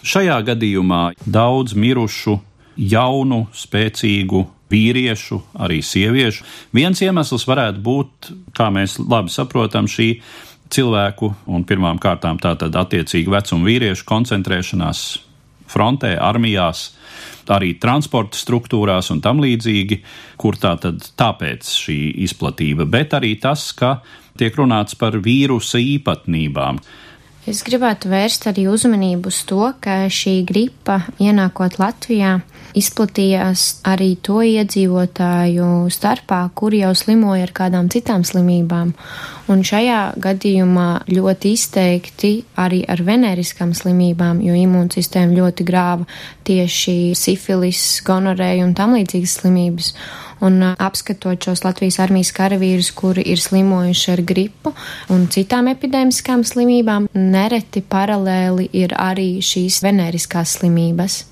Šajā 0.09 0.39
gadījumā 0.41 1.03
daudz 1.29 1.75
mirušu, 1.77 2.39
jaunu, 2.81 3.43
spēcīgu 3.53 4.47
vīriešu, 4.73 5.41
arī 5.61 5.83
sieviešu. 5.85 6.47
Viens 6.77 7.03
iemesls 7.05 7.45
varētu 7.49 7.83
būt, 7.85 8.31
kā 8.57 8.71
mēs 8.73 8.97
labi 9.03 9.33
saprotam, 9.33 9.89
šī 9.91 10.15
cilvēku 10.73 11.29
un 11.53 11.65
pirmām 11.69 12.01
kārtām 12.01 12.41
tātad 12.41 12.77
attiecīgi 12.81 13.33
vecuma 13.33 13.69
vīriešu 13.69 14.07
koncentrēšanās 14.09 15.03
frontē, 15.69 16.15
armijās, 16.25 16.87
arī 17.53 17.75
transporta 17.81 18.41
struktūrās 18.41 19.11
un 19.13 19.21
tam 19.25 19.43
līdzīgi, 19.45 20.01
kur 20.41 20.57
tā 20.57 20.73
tad 20.81 21.05
tāpēc 21.21 21.69
šī 21.83 21.99
izplatība, 22.25 22.89
bet 22.89 23.13
arī 23.19 23.35
tas, 23.43 23.67
ka 23.77 23.99
tiek 24.41 24.57
runāts 24.57 24.97
par 24.97 25.21
vīrusa 25.21 25.81
īpatnībām. 25.85 26.81
Es 27.49 27.63
gribētu 27.65 28.11
vērst 28.13 28.45
arī 28.51 28.67
uzmanību 28.69 29.31
uz 29.33 29.39
to, 29.49 29.71
ka 29.81 30.03
šī 30.13 30.43
gripa 30.45 30.99
ienākot 31.17 31.79
Latvijā 31.81 32.35
izplatījās 32.79 33.65
arī 33.89 34.13
to 34.25 34.41
iedzīvotāju 34.47 35.89
starpā, 35.93 36.41
kuri 36.55 36.83
jau 36.85 36.95
slimoja 36.99 37.49
ar 37.49 37.53
kādām 37.57 37.91
citām 37.93 38.25
slimībām. 38.27 38.95
Un 39.49 39.65
šajā 39.65 40.01
gadījumā 40.21 40.89
ļoti 41.09 41.53
izteikti 41.57 42.33
arī 42.61 42.83
ar 42.89 43.03
veneriskām 43.05 43.75
slimībām, 43.77 44.43
jo 44.45 44.57
imūnsistēma 44.59 45.37
ļoti 45.39 45.67
grāva 45.69 46.09
tieši 46.49 47.15
sifilis, 47.19 47.83
gonorēju 48.07 48.67
un 48.69 48.75
tam 48.77 48.97
līdzīgas 48.99 49.39
slimības 49.41 49.93
un 50.41 50.63
apskatot 50.63 51.45
šos 51.45 51.65
Latvijas 51.65 51.99
armijas 52.03 52.31
karavīrus, 52.37 52.93
kuri 52.95 53.25
ir 53.33 53.41
slimojuši 53.43 54.13
ar 54.13 54.23
gripu 54.27 54.75
un 55.13 55.27
citām 55.33 55.71
epidēmiskām 55.73 56.45
slimībām, 56.47 57.09
nereti 57.15 57.83
paralēli 57.83 58.69
ir 58.73 58.95
arī 58.99 59.31
šīs 59.45 59.83
veneriskās 59.87 60.59
slimības. 60.61 61.25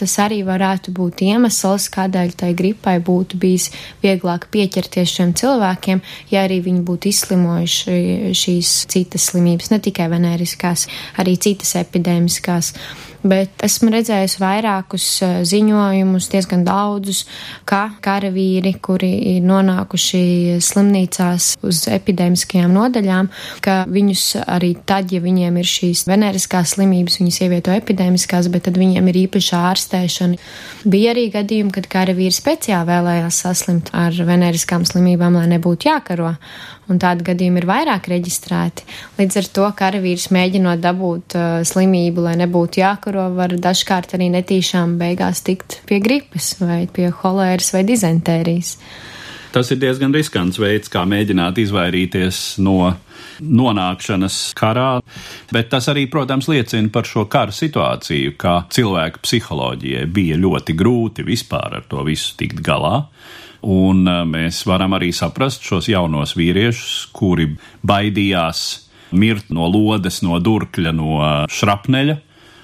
Tas 0.00 0.16
arī 0.22 0.42
varētu 0.46 0.94
būt 0.96 1.24
iemesls, 1.26 1.88
kādēļ 1.92 2.34
tai 2.42 2.52
gripai 2.58 2.98
būtu 3.04 3.38
bijis 3.42 3.70
vieglāk 4.02 4.48
pieķerties 4.52 5.16
šiem 5.16 5.36
cilvēkiem, 5.38 6.02
ja 6.32 6.44
arī 6.46 6.60
viņi 6.64 6.84
būtu 6.88 7.12
izslimojuši 7.12 8.34
šīs 8.36 8.74
citas 8.92 9.30
slimības, 9.32 9.72
ne 9.72 9.80
tikai 9.82 10.10
veneriskās, 10.12 10.88
arī 11.22 11.38
citas 11.40 11.76
epidēmiskās. 11.80 12.74
Bet 13.22 13.62
esmu 13.64 13.90
redzējusi 13.94 14.40
vairākus 14.42 15.06
ziņojumus, 15.48 16.28
diezgan 16.32 16.64
daudzus, 16.66 17.24
ka 17.68 17.84
karavīri, 18.04 18.74
kuri 18.82 19.12
ir 19.34 19.46
nonākuši 19.46 20.58
slimnīcās 20.62 21.52
uz 21.66 21.84
epidēmiskajām 21.92 22.74
nodaļām, 22.74 23.30
ka 23.64 23.82
viņus 23.90 24.26
arī 24.42 24.74
tad, 24.88 25.12
ja 25.14 25.22
viņiem 25.24 25.60
ir 25.60 25.70
šīs 25.72 26.04
veneriskās 26.10 26.76
slimības, 26.76 27.20
viņus 27.22 27.40
ievieto 27.46 27.74
epidēmiskās, 27.76 28.50
bet 28.52 28.66
tad 28.68 28.80
viņiem 28.80 29.10
ir 29.12 29.22
īpaša 29.26 29.64
ārstēšana. 29.72 30.40
Bija 30.92 31.14
arī 31.14 31.28
gadījumi, 31.34 31.74
kad 31.74 31.88
karavīri 31.92 32.34
speciāli 32.34 32.90
vēlējās 32.90 33.42
saslimt 33.46 33.92
ar 33.96 34.16
veneriskām 34.26 34.86
slimībām, 34.88 35.38
lai 35.38 35.48
nebūtu 35.54 35.90
jākaro 35.90 36.34
un 36.90 37.00
tādi 37.02 37.24
gadījumi 37.26 37.62
ir 37.62 37.68
vairāk 37.68 38.08
reģistrēti. 38.12 38.86
Līdz 39.18 39.38
ar 39.40 39.48
to 39.56 39.68
karavīrs 39.78 40.28
mēģinot 40.34 40.82
dabūt 40.82 41.36
uh, 41.38 41.48
slimību, 41.66 42.26
lai 42.26 42.36
nebūtu 42.42 42.82
jākaro, 43.12 43.34
var 43.36 43.52
dažkārt 43.52 44.14
arī 44.16 44.30
netīšām 44.32 44.98
beigās 44.98 45.42
tikt 45.42 45.82
pie 45.86 46.00
gripas 46.00 46.56
vai 46.60 46.86
pie 46.86 47.10
holēras 47.10 47.72
vai 47.74 47.84
dizentērijas. 47.84 48.78
Tas 49.52 49.70
ir 49.70 49.78
diezgan 49.78 50.14
riskants 50.14 50.58
veids, 50.58 50.88
kā 50.88 51.04
mēģināt 51.04 51.58
izvairīties 51.60 52.58
no 52.58 52.94
nonākšanas 53.42 54.54
karā, 54.56 55.02
bet 55.52 55.68
tas 55.68 55.88
arī, 55.88 56.06
protams, 56.08 56.48
liecina 56.48 56.88
par 56.88 57.04
šo 57.04 57.26
kara 57.28 57.52
situāciju, 57.52 58.36
kā 58.38 58.62
cilvēku 58.72 59.20
psiholoģijai 59.20 60.06
bija 60.08 60.38
ļoti 60.40 60.72
grūti 60.72 61.26
vispār 61.26 61.76
ar 61.76 61.84
to 61.88 62.02
visu 62.06 62.32
tikt 62.38 62.62
galā. 62.64 63.08
Un 63.62 64.08
eh, 64.08 64.24
mēs 64.26 64.64
varam 64.66 64.96
arī 64.96 65.12
saprast 65.12 65.62
šos 65.62 65.86
jaunos 65.92 66.32
vīriešus, 66.34 67.12
kuri 67.12 67.52
baidījās 67.86 68.88
mirt 69.12 69.52
no 69.52 69.68
lodes, 69.68 70.22
no 70.24 70.40
durkļa, 70.40 70.96
no 70.96 71.20
eh, 71.20 71.44
šrapneļa, 71.52 72.16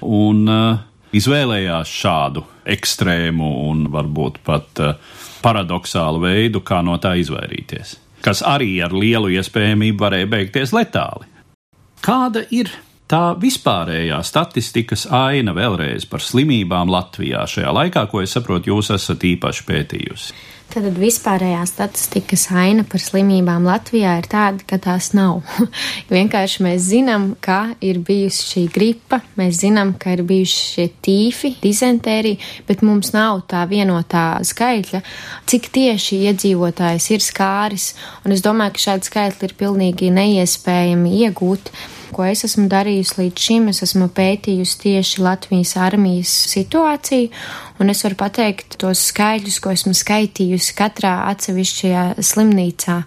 un 0.05 0.43
uh, 0.49 0.81
izvēlējās 1.15 1.93
šādu 2.01 2.43
ekstrēmu 2.69 3.49
un 3.69 3.87
varbūt 3.93 4.41
pat 4.45 4.83
uh, 4.83 4.93
paradoxālu 5.43 6.21
veidu, 6.23 6.61
kā 6.65 6.81
no 6.85 6.97
tā 7.01 7.15
izvairīties, 7.21 7.95
kas 8.25 8.43
arī 8.45 8.77
ar 8.85 8.95
lielu 8.95 9.31
iespējamību 9.39 10.03
varēja 10.05 10.29
beigties 10.31 10.75
letāli. 10.75 11.29
Kāda 12.03 12.45
ir 12.55 12.71
tā 13.09 13.23
vispārējā 13.41 14.21
statistikas 14.25 15.07
aina 15.13 15.55
vēlreiz 15.57 16.05
par 16.09 16.23
slimībām 16.23 16.91
Latvijā 16.93 17.47
šajā 17.49 17.73
laikā, 17.81 18.05
ko 18.11 18.23
es 18.23 18.37
saprotu, 18.37 18.73
jūs 18.73 18.93
esat 18.95 19.25
īpaši 19.33 19.67
pētījusi? 19.67 20.39
Tad 20.69 20.85
vispārējā 21.01 21.63
statistikas 21.65 22.43
aina 22.53 22.83
par 22.85 23.01
slimībām 23.01 23.63
Latvijā 23.65 24.11
ir 24.19 24.27
tāda, 24.29 24.61
ka 24.69 24.77
tās 24.77 25.07
nav. 25.17 25.39
Vienkārši 26.13 26.61
mēs 26.61 26.83
zinām, 26.91 27.31
ka 27.41 27.71
ir 27.81 27.97
bijusi 28.05 28.45
šī 28.51 28.65
gripa, 28.75 29.17
mēs 29.39 29.63
zinām, 29.63 29.95
ka 29.97 30.13
ir 30.13 30.21
bijuši 30.29 30.61
šie 30.75 30.87
tīfi, 31.01 31.55
dizentērija, 31.65 32.37
bet 32.69 32.85
mums 32.85 33.15
nav 33.17 33.41
tā 33.49 33.65
vienotā 33.71 34.27
skaitļa, 34.45 35.01
cik 35.49 35.71
tieši 35.73 36.21
iedzīvotājs 36.29 37.09
ir 37.17 37.25
skāris, 37.25 37.95
un 38.21 38.37
es 38.37 38.45
domāju, 38.45 38.77
ka 38.77 38.91
šādi 38.91 39.09
skaitļi 39.09 39.49
ir 39.49 39.57
pilnīgi 39.63 40.13
neiespējami 40.13 41.17
iegūt 41.25 41.73
ko 42.13 42.25
es 42.27 42.43
esmu 42.47 42.67
darījusi 42.71 43.17
līdz 43.19 43.45
šim. 43.45 43.67
Es 43.71 43.83
esmu 43.85 44.09
pētījusi 44.15 44.79
tieši 44.83 45.23
Latvijas 45.23 45.75
armijas 45.79 46.31
situāciju, 46.51 47.29
un 47.79 47.91
es 47.93 48.03
varu 48.05 48.17
pateikt 48.19 48.77
tos 48.81 49.05
skaidrus, 49.11 49.59
ko 49.63 49.73
esmu 49.75 49.93
skaitījusi 49.97 50.75
katrā 50.77 51.13
atsevišķajā 51.31 52.05
slimnīcā, 52.29 52.97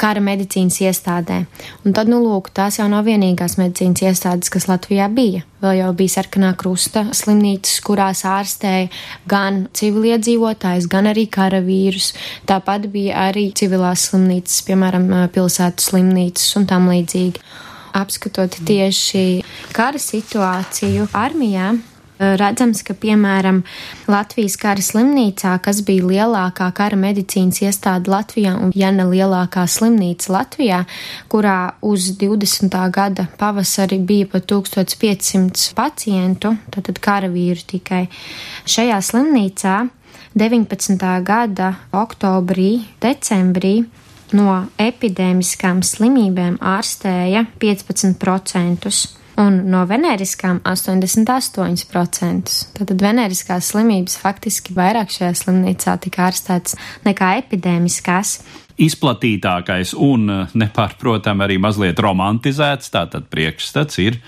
kara 0.00 0.22
medicīnas 0.24 0.80
iestādē. 0.84 1.42
Un 1.84 1.96
tad, 1.96 2.10
nu, 2.12 2.20
lūk, 2.24 2.52
tās 2.56 2.78
jau 2.80 2.86
nav 2.90 3.06
vienīgās 3.08 3.58
medicīnas 3.60 4.04
iestādes, 4.08 4.52
kas 4.52 4.68
Latvijā 4.70 5.10
bija. 5.12 5.44
Vēl 5.64 5.78
jau 5.78 5.90
bija 5.96 6.16
sarkanā 6.18 6.52
krusta 6.60 7.06
slimnīcas, 7.16 7.78
kurās 7.84 8.24
ārstēja 8.28 8.90
gan 9.30 9.62
civiliedzīvotājs, 9.76 10.88
gan 10.92 11.08
arī 11.12 11.24
karavīrus. 11.32 12.12
Tāpat 12.48 12.90
bija 12.92 13.28
arī 13.30 13.48
civilās 13.56 14.10
slimnīcas, 14.10 14.64
piemēram, 14.68 15.08
pilsētu 15.32 15.88
slimnīcas 15.88 16.58
un 16.60 16.68
tam 16.68 16.90
līdzīgi 16.92 17.40
apskatot 17.94 18.60
tieši 18.66 19.42
kara 19.74 20.00
situāciju 20.00 21.08
armijā. 21.14 21.74
Redzams, 22.14 22.84
ka, 22.86 22.94
piemēram, 22.94 23.64
Latvijas 24.06 24.54
kara 24.62 24.82
slimnīcā, 24.84 25.56
kas 25.64 25.80
bija 25.82 26.04
lielākā 26.06 26.68
kara 26.76 26.94
medicīnas 26.94 27.58
iestāde 27.64 28.12
Latvijā 28.12 28.52
un, 28.54 28.70
ja 28.78 28.92
ne 28.94 29.08
lielākā 29.08 29.64
slimnīca 29.66 30.30
Latvijā, 30.30 30.84
kurā 31.32 31.74
uz 31.82 32.12
20. 32.20 32.76
gada 32.94 33.26
pavasari 33.40 33.98
bija 33.98 34.30
pat 34.30 34.46
1500 34.52 35.74
pacientu, 35.74 36.54
tātad 36.70 37.02
karavīru 37.02 37.66
tikai, 37.74 38.04
šajā 38.62 39.02
slimnīcā 39.10 39.74
19. 40.38 41.10
gada 41.26 41.74
oktobrī, 41.90 42.70
decembrī 43.02 43.76
no 44.32 44.64
epidēmiskām 44.80 45.82
slimībām 45.84 46.56
ārstēja 46.62 47.44
15% 47.60 48.90
un 49.40 49.56
no 49.70 49.82
veneriskām 49.90 50.60
88%. 50.64 52.56
Tātad 52.78 53.02
veneriskās 53.02 53.72
slimības 53.72 54.16
faktiski 54.22 54.74
vairāk 54.76 55.12
šajā 55.14 55.32
slimnīcā 55.42 55.96
tika 56.04 56.28
ārstētas 56.28 56.78
nekā 57.06 57.34
epidēmiskās. 57.42 58.38
Izplatītākais 58.84 59.94
un 59.94 60.26
nepārprotami 60.54 61.46
arī 61.46 61.60
mazliet 61.62 62.00
romantizēts 62.02 62.90
tātad 62.94 63.28
priekšstats 63.30 64.00
ir 64.02 64.18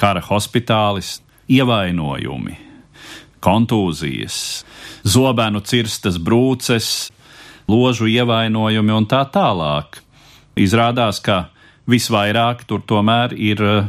kara 0.00 0.20
hospitālis 0.24 1.18
ievainojumi, 1.48 2.58
kontūzijas, 3.44 4.36
zobenu 5.04 5.60
cirstas 5.64 6.18
brūces, 6.20 7.10
ložu 7.70 8.08
ievainojumi 8.10 8.94
un 8.94 9.08
tā 9.08 9.24
tālāk. 9.32 10.00
Izrādās, 10.60 11.20
ka 11.24 11.48
visvairāk 11.90 12.64
tur 12.68 12.82
tomēr 12.86 13.34
ir 13.36 13.60
eh, 13.64 13.88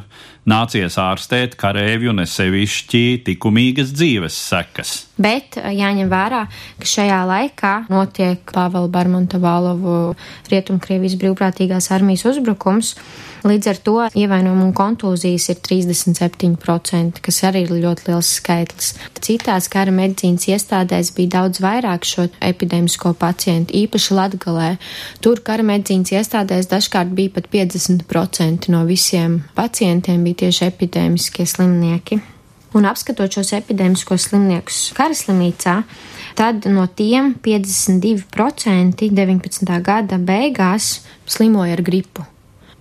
nācies 0.50 0.98
ārstēt 1.00 1.56
karēvju 1.60 2.16
nesevišķi 2.18 3.04
likumīgas 3.28 3.94
dzīves 3.96 4.40
sekas. 4.50 4.96
Bet 5.22 5.60
eh, 5.62 5.72
jāņem 5.80 6.12
vērā, 6.12 6.46
ka 6.82 6.92
šajā 6.96 7.22
laikā 7.30 7.76
notiek 7.92 8.44
Pāvela 8.56 8.92
Barmontovālovu 8.92 10.16
Rietumkrievijas 10.52 11.18
brīvprātīgās 11.22 11.92
armijas 11.96 12.28
uzbrukums. 12.34 12.96
Līdz 13.46 13.68
ar 13.70 13.78
to 13.86 13.92
ievainojumu 14.18 14.64
un 14.66 14.72
kontūzijas 14.74 15.52
ir 15.54 15.60
37%, 15.68 17.20
kas 17.22 17.38
arī 17.46 17.62
ir 17.68 17.76
ļoti 17.84 18.08
liels 18.08 18.32
skaitlis. 18.40 18.96
Citās 19.22 19.68
kara 19.70 19.94
medicīnas 19.94 20.48
iestādēs 20.50 21.12
bija 21.14 21.36
daudz 21.36 21.62
vairāk 21.62 22.10
šo 22.10 22.26
epidēmisko 22.42 23.14
pacientu, 23.22 23.78
īpaši 23.78 24.18
Latgalē. 24.18 24.72
Tur 25.22 25.44
kara 25.46 25.62
medicīnas 25.62 26.16
iestādēs 26.18 26.72
dažkārt 26.74 27.14
bija 27.14 27.36
pat 27.38 27.52
50% 27.54 28.72
no 28.74 28.82
visiem 28.90 29.44
pacientiem 29.54 30.26
bija 30.26 30.48
tieši 30.48 30.66
epidēmiskie 30.72 31.46
slimnieki. 31.46 32.24
Un 32.76 32.90
apskatot 32.90 33.30
šos 33.30 33.54
epidēmiskos 33.62 34.32
slimniekus 34.32 34.88
kara 34.98 35.14
slimnīcā, 35.14 35.84
tad 36.34 36.66
no 36.66 36.90
tiem 36.90 37.36
52% 37.46 39.12
19. 39.14 39.76
gada 39.86 40.18
beigās 40.18 40.96
slimoja 41.30 41.78
ar 41.78 41.86
gripu. 41.86 42.26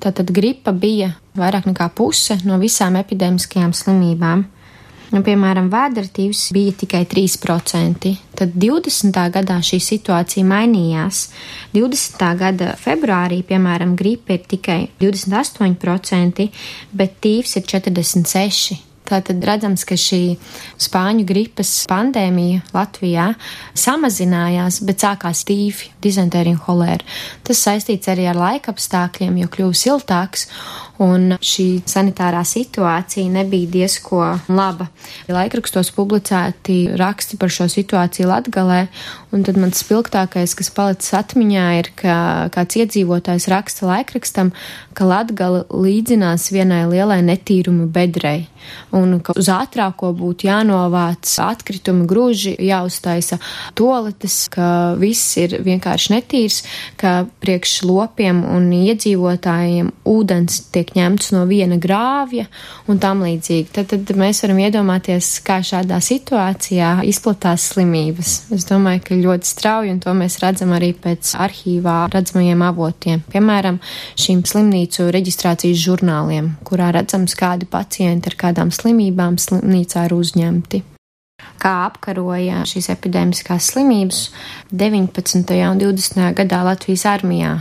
Tātad 0.05 0.29
gripa 0.37 0.75
bija 0.77 1.15
vairāk 1.39 1.65
nekā 1.71 1.89
puse 1.97 2.37
no 2.45 2.59
visām 2.61 2.99
epidēmiskajām 3.01 3.73
slimībām. 3.73 4.45
Nu, 5.15 5.21
piemēram, 5.23 5.69
vēdratīvs 5.71 6.49
bija 6.57 6.75
tikai 6.81 7.05
3%. 7.09 8.11
Tad 8.35 8.57
20. 8.59 9.21
gadā 9.37 9.59
šī 9.63 9.79
situācija 9.85 10.47
mainījās. 10.49 11.29
20. 11.77 12.25
gada 12.41 12.73
februārī, 12.81 13.43
piemēram, 13.47 13.95
gripa 13.97 14.35
ir 14.35 14.49
tikai 14.51 14.81
28%, 15.01 16.49
bet 16.93 17.21
tīvs 17.23 17.57
ir 17.61 17.71
46%. 17.77 18.94
Tātad 19.05 19.43
redzams, 19.45 19.85
ka 19.85 19.99
šī 20.01 20.39
spāņu 20.81 21.27
gripas 21.29 21.73
pandēmija 21.91 22.63
Latvijā 22.73 23.27
samazinājās, 23.77 24.81
bet 24.89 25.05
sākās 25.05 25.43
tīfi, 25.45 25.91
dizentērija 26.05 26.57
un 26.57 26.63
holēra. 26.65 27.05
Tas 27.45 27.61
saistīts 27.67 28.09
arī 28.09 28.25
ar 28.31 28.41
laika 28.41 28.73
apstākļiem, 28.73 29.43
jo 29.43 29.51
kļuva 29.53 29.77
siltāks, 29.77 30.49
un 31.03 31.35
šī 31.43 31.67
sanitārā 31.91 32.45
situācija 32.47 33.31
nebija 33.33 33.71
diezko 33.71 34.21
laba. 34.49 34.89
Laikrakstos 35.29 35.91
publicēti 35.95 36.95
raksti 36.99 37.39
par 37.41 37.53
šo 37.53 37.67
situāciju 37.73 38.29
Latgalē, 38.31 38.85
un 39.35 39.45
tad 39.47 39.59
mans 39.61 39.81
spilgtākais, 39.83 40.55
kas 40.55 40.71
palicis 40.75 41.15
atmiņā, 41.19 41.67
ir, 41.81 41.91
ka 41.99 42.17
kāds 42.55 42.79
iedzīvotājs 42.79 43.49
raksta 43.51 43.89
laikrakstam, 43.91 44.53
ka 44.95 45.09
Latgala 45.09 45.65
līdzinās 45.75 46.51
vienai 46.55 46.85
lielai 46.91 47.21
netīrumu 47.27 47.89
bedrei, 47.91 48.47
un 48.95 49.19
ka 49.25 49.35
uz 49.39 49.51
ātrāko 49.51 50.13
būtu 50.17 50.49
jānovāc 50.49 51.29
atkritumi 51.43 52.07
gruži, 52.11 52.55
jāuztaisa 52.63 53.41
toaletes, 53.79 54.45
ka 54.55 54.69
viss 55.01 55.35
ir 55.43 55.59
vienkārši 55.65 56.15
netīrs, 56.15 56.63
ka 57.01 57.25
priekš 57.43 57.81
lopiem 57.89 58.45
un 58.47 58.71
iedzīvotājiem 58.77 59.91
ūdens 60.15 60.63
tiek 60.75 60.84
tiek 60.85 60.95
ņemts 60.97 61.33
no 61.33 61.45
viena 61.49 61.79
grāvja 61.81 62.47
un 62.89 63.01
tam 63.01 63.23
līdzīgi. 63.25 63.73
Tad, 63.75 63.89
tad 63.93 64.13
mēs 64.19 64.43
varam 64.45 64.61
iedomāties, 64.61 65.41
kā 65.45 65.61
šādā 65.65 66.01
situācijā 66.05 67.05
izplatās 67.09 67.71
slimības. 67.73 68.35
Es 68.55 68.69
domāju, 68.69 69.05
ka 69.09 69.19
ļoti 69.19 69.49
strauji, 69.49 69.95
un 69.95 70.01
to 70.05 70.15
mēs 70.17 70.39
redzam 70.43 70.75
arī 70.77 70.93
pēc 70.95 71.35
arhīvā 71.41 71.99
redzamajiem 72.13 72.65
avotiem. 72.69 73.25
Piemēram, 73.33 73.81
šīm 74.21 74.45
slimnīcu 74.49 75.11
reģistrācijas 75.15 75.85
žurnāliem, 75.85 76.55
kurā 76.67 76.93
redzams, 76.95 77.37
kādi 77.39 77.69
pacienti 77.71 78.33
ar 78.33 78.41
kādām 78.47 78.75
slimībām 78.75 79.41
slimnīcā 79.41 80.09
ir 80.09 80.19
uzņemti 80.19 80.85
kā 81.61 81.73
apkaroja 81.87 82.63
šīs 82.69 82.91
epidēmiskās 82.93 83.71
slimības 83.73 84.21
19. 84.73 85.55
un 85.71 85.81
20. 85.81 86.27
gadā 86.37 86.61
Latvijas 86.67 87.07
armijā. 87.09 87.55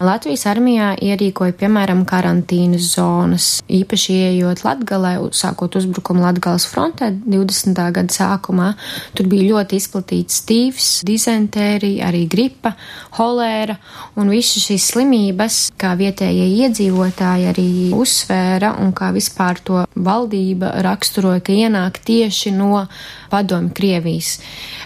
Latvijas 0.00 0.46
armijā 0.48 0.94
ierīkoja, 1.04 1.52
piemēram, 1.60 2.06
karantīnas 2.08 2.86
zonas, 2.94 3.48
īpaši 3.68 4.14
ieejot 4.16 4.62
Latgalē, 4.64 5.10
sākot 5.36 5.76
uzbrukumu 5.76 6.22
Latgales 6.24 6.64
frontē 6.72 7.10
20. 7.26 7.76
gada 7.92 8.14
sākumā. 8.14 8.70
Tur 9.12 9.28
bija 9.28 9.50
ļoti 9.50 9.76
izplatīts 9.76 10.40
tīvs, 10.48 10.88
dizentērija, 11.04 12.08
arī 12.08 12.22
gripa, 12.32 12.72
holēra 13.18 13.76
un 14.16 14.32
visas 14.32 14.64
šīs 14.70 14.88
slimības, 14.94 15.60
kā 15.76 15.92
vietējie 16.00 16.48
iedzīvotāji 16.64 17.50
arī 17.52 17.68
uzsvēra 17.92 18.78
un 18.80 18.96
kā 18.96 19.12
vispār 19.12 19.60
to 19.60 19.84
valdība 20.00 20.78
raksturoja, 20.80 21.44
ka 21.44 21.52
ienāk 21.52 22.00
tieši 22.08 22.56
no 22.56 22.86
padomu 23.28 23.68
Krievijas. 23.76 24.38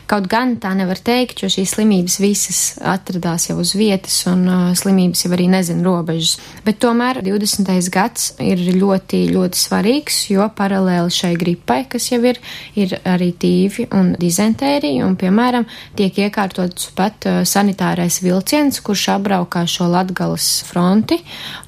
Kaut 0.05 0.27
gan 0.29 0.59
tā 0.61 0.75
nevar 0.77 0.99
teikt, 1.01 1.40
jo 1.40 1.49
šīs 1.49 1.71
slimības 1.79 2.19
visas 2.21 2.59
atradās 2.85 3.47
jau 3.49 3.57
uz 3.62 3.71
vietas 3.73 4.19
un 4.29 4.43
uh, 4.45 4.64
slimības 4.77 5.23
jau 5.25 5.31
arī 5.33 5.47
nezina 5.49 5.81
robežas. 5.87 6.35
Bet 6.67 6.77
tomēr 6.85 7.23
20. 7.25 7.71
gads 7.95 8.35
ir 8.45 8.61
ļoti, 8.77 9.23
ļoti 9.33 9.61
svarīgs, 9.62 10.19
jo 10.29 10.45
paralēli 10.59 11.14
šai 11.14 11.31
gripai, 11.40 11.87
kas 11.88 12.11
jau 12.11 12.19
ir, 12.29 12.40
ir 12.77 12.93
arī 13.09 13.31
tīvi 13.40 13.87
un 13.97 14.11
dizentērija, 14.21 15.07
un, 15.07 15.17
piemēram, 15.17 15.64
tiek 15.97 16.21
iekārtots 16.27 16.90
pat 16.99 17.25
uh, 17.31 17.40
sanitārais 17.49 18.21
vilciens, 18.21 18.83
kurš 18.85 19.07
apbraukā 19.14 19.64
šo 19.64 19.88
Latgalas 19.88 20.51
fronti 20.69 21.23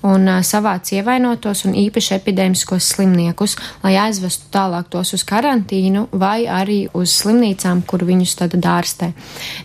un 0.04 0.28
uh, 0.28 0.42
savāc 0.44 0.92
ievainotos 0.92 1.64
un 1.64 1.78
īpaši 1.86 2.18
epidēmiskos 2.18 2.92
slimniekus, 2.92 3.56
lai 3.80 3.96
aizvestu 4.04 4.52
tālāk 4.52 4.92
tos 4.92 5.16
uz 5.16 5.24
karantīnu 5.24 6.10
vai 6.12 6.44
arī 6.44 6.82
uz 6.92 7.16
slimnīcām, 7.22 7.80
kur 7.88 8.04
viņu 8.04 8.25
viņus 8.26 8.36
tad 8.38 8.56
dārstē. 8.58 9.12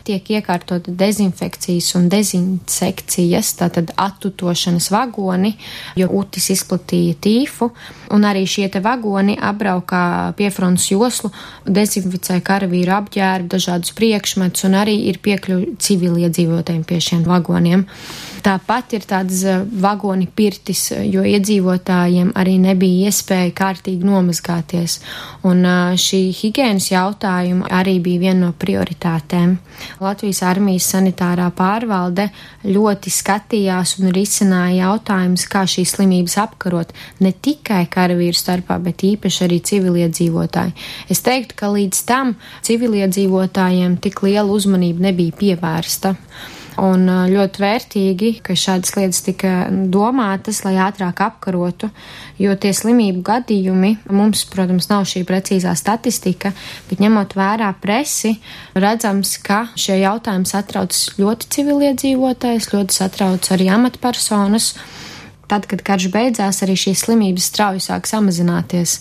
Tiek 0.06 0.24
iekārtota 0.30 0.92
dezinfekcijas 0.94 1.96
un 1.98 2.10
dezinsekcijas, 2.10 3.56
tātad 3.58 3.92
attutošanas 3.98 4.92
vagoni, 4.92 5.56
jo 5.96 6.08
utis 6.08 6.52
izplatīja 6.54 7.16
tīfu, 7.22 7.72
un 8.12 8.26
arī 8.26 8.46
šie 8.46 8.70
te 8.70 8.82
vagoni 8.82 9.38
apbraukā 9.38 10.34
piefrontes 10.38 10.92
joslu, 10.92 11.32
dezinficē 11.66 12.42
karavīru 12.42 12.94
apģērbu, 13.00 13.50
dažādus 13.52 13.96
priekšmetus, 13.98 14.68
un 14.70 14.78
arī 14.78 14.98
ir 15.10 15.20
piekļuvi 15.24 15.76
civiliedzīvotājiem 15.80 16.86
pie 16.86 17.02
šiem 17.02 17.26
vagoniem. 17.26 17.88
Tāpat 18.42 18.96
ir 18.98 19.04
tādas 19.06 19.44
eh, 19.46 19.62
vagoni 19.84 20.26
pirtis, 20.26 20.88
jo 21.06 21.22
iedzīvotājiem 21.28 22.32
arī 22.40 22.56
nebija 22.64 23.10
iespēja 23.12 23.52
kārtīgi 23.54 24.08
nomazgāties. 24.08 24.98
Un 25.46 25.62
eh, 25.68 25.98
šī 26.02 26.22
higienas 26.40 26.90
jautājuma 26.90 27.70
arī 27.82 28.00
bija 28.02 28.24
viena 28.24 28.48
no 28.48 28.52
prioritātēm. 28.58 29.58
Latvijas 30.02 30.42
armijas 30.48 30.88
sanitārā 30.94 31.50
pārvalde 31.54 32.30
ļoti 32.66 33.14
skatījās 33.14 33.98
un 34.02 34.14
risināja 34.16 34.88
jautājumus, 34.88 35.46
kā 35.52 35.66
šīs 35.70 35.94
slimības 35.98 36.38
apkarot 36.42 36.96
ne 37.22 37.34
tikai 37.34 37.84
karavīru 37.94 38.38
starpā, 38.38 38.80
bet 38.82 39.06
īpaši 39.06 39.46
arī 39.46 39.60
civiliedzīvotāji. 39.70 40.74
Es 41.14 41.22
teiktu, 41.26 41.60
ka 41.62 41.70
līdz 41.76 42.02
tam 42.10 42.34
civiliedzīvotājiem 42.66 44.00
tik 44.02 44.24
liela 44.26 44.50
uzmanība 44.50 45.12
nebija 45.12 45.38
pievērsta. 45.44 46.16
Un 46.80 47.04
ļoti 47.28 47.60
vērtīgi, 47.60 48.30
ka 48.46 48.56
šādas 48.56 48.94
lietas 48.96 49.20
tika 49.26 49.52
domātas, 49.92 50.62
lai 50.64 50.78
ātrāk 50.80 51.20
apkarotu, 51.26 51.90
jo 52.40 52.56
tie 52.56 52.72
slimību 52.76 53.20
gadījumi 53.28 53.92
mums, 54.08 54.46
protams, 54.48 54.88
nav 54.92 55.04
šī 55.10 55.26
precīzā 55.28 55.74
statistika, 55.76 56.54
bet 56.88 57.04
ņemot 57.04 57.36
vērā 57.36 57.74
presi, 57.84 58.38
redzams, 58.74 59.36
ka 59.44 59.66
šie 59.76 60.00
jautājumi 60.06 60.48
satrauc 60.48 60.96
ļoti 61.20 61.52
civiliedzīvotājs, 61.58 62.72
ļoti 62.72 63.00
satrauc 63.02 63.52
arī 63.52 63.68
amatpersonas 63.76 64.72
tad, 65.52 65.68
kad 65.68 65.84
karš 65.86 66.08
beidzās, 66.14 66.62
arī 66.64 66.78
šīs 66.80 67.04
slimības 67.06 67.50
strauji 67.52 67.84
sāk 67.84 68.08
samazināties. 68.10 68.98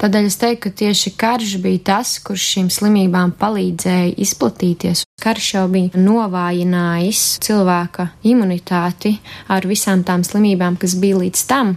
Tādēļ 0.00 0.28
es 0.28 0.38
teiktu, 0.40 0.62
ka 0.66 0.78
tieši 0.82 1.14
karš 1.20 1.56
bija 1.64 1.82
tas, 1.90 2.16
kurš 2.24 2.48
šīm 2.54 2.68
slimībām 2.72 3.32
palīdzēja 3.40 4.12
izplatīties. 4.24 5.04
Karš 5.24 5.52
jau 5.56 5.64
bija 5.72 6.00
novājinājis 6.00 7.22
cilvēka 7.44 8.10
imunitāti 8.28 9.16
ar 9.48 9.64
visām 9.70 10.04
tām 10.04 10.26
slimībām, 10.26 10.76
kas 10.80 10.98
bija 11.00 11.22
līdz 11.22 11.46
tam. 11.48 11.76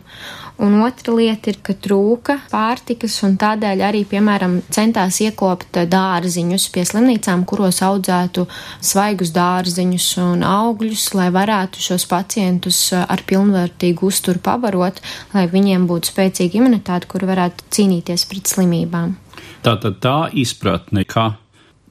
Un 0.58 0.80
otra 0.82 1.14
lieta 1.14 1.52
ir, 1.52 1.60
ka 1.62 1.76
trūka 1.78 2.40
pārtikas, 2.50 3.20
un 3.28 3.36
tādēļ 3.38 3.84
arī, 3.86 4.02
piemēram, 4.10 4.56
centās 4.74 5.20
iekopt 5.22 5.78
dārziņus 5.92 6.66
pie 6.74 6.86
slimnīcām, 6.90 7.44
kuros 7.46 7.84
audzētu 7.86 8.48
svaigus 8.82 9.34
dārziņus 9.36 10.08
un 10.24 10.42
augļus, 10.48 11.12
lai 11.14 11.30
varētu 11.36 11.84
šos 11.90 12.08
pacientus 12.10 12.80
ar 12.98 13.22
pilnvērtīgu 13.30 14.10
uzturu 14.10 14.42
pabarot, 14.42 15.02
lai 15.36 15.46
viņiem 15.52 15.86
būtu 15.90 16.14
spēcīga 16.16 16.58
imunitāte, 16.58 17.06
kur 17.12 17.28
varētu 17.30 17.70
cīnīties 17.78 18.26
pret 18.32 18.50
slimībām. 18.50 19.14
Tātad 19.62 20.02
tā 20.02 20.18
izpratne, 20.34 21.06
ka 21.06 21.36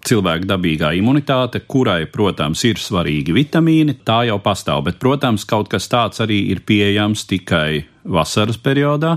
cilvēka 0.06 0.48
dabīgā 0.52 0.92
imunitāte, 0.98 1.62
kurai, 1.68 2.04
protams, 2.10 2.62
ir 2.68 2.80
svarīgi 2.80 3.34
vitamīni, 3.36 3.98
tā 4.06 4.22
jau 4.28 4.38
pastāv, 4.42 4.84
bet, 4.88 5.00
protams, 5.02 5.46
kaut 5.48 5.70
kas 5.72 5.88
tāds 5.92 6.22
arī 6.24 6.42
ir 6.52 6.62
pieejams 6.66 7.26
tikai 7.30 7.84
vasaras 8.06 8.58
periodā, 8.62 9.16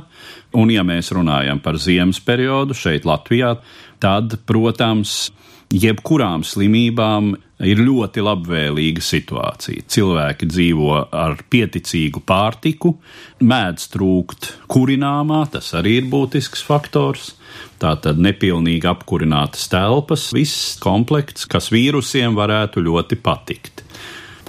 un, 0.57 0.71
ja 0.73 0.85
mēs 0.85 1.13
runājam 1.15 1.61
par 1.61 1.77
ziemas 1.81 2.21
periodu 2.25 2.77
šeit 2.77 3.05
Latvijā, 3.05 3.55
tad, 4.01 4.39
protams, 4.49 5.29
jebkurām 5.73 6.43
slimībām 6.47 7.33
ir 7.67 7.81
ļoti 7.83 8.23
labvēlīga 8.23 9.03
situācija. 9.03 9.85
Cilvēki 9.91 10.47
dzīvo 10.49 10.93
ar 11.11 11.41
pieticīgu 11.51 12.23
pārtiku, 12.27 12.95
mēdz 13.43 13.89
trūkt 13.93 14.53
kurināmā, 14.71 15.43
tas 15.53 15.73
arī 15.77 15.99
ir 16.01 16.07
būtisks 16.11 16.63
faktors. 16.65 17.33
Tātad 17.81 18.19
nepilnīgi 18.21 18.87
apkurinātas 18.89 19.67
telpas, 19.71 20.29
viss 20.35 20.77
komplekts, 20.83 21.47
kas 21.49 21.69
vīrusiem 21.73 22.37
varētu 22.39 22.85
ļoti 22.85 23.19
patikt 23.23 23.85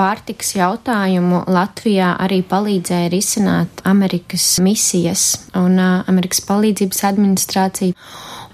pārtikas 0.00 0.54
jautājumu 0.56 1.42
Latvijā 1.52 2.14
arī 2.24 2.40
palīdzēja 2.48 3.10
risināt 3.12 3.82
Amerikas 3.84 4.46
misijas 4.64 5.24
un 5.60 5.76
Amerikas 5.80 6.40
palīdzības 6.48 7.02
administrācija 7.10 7.96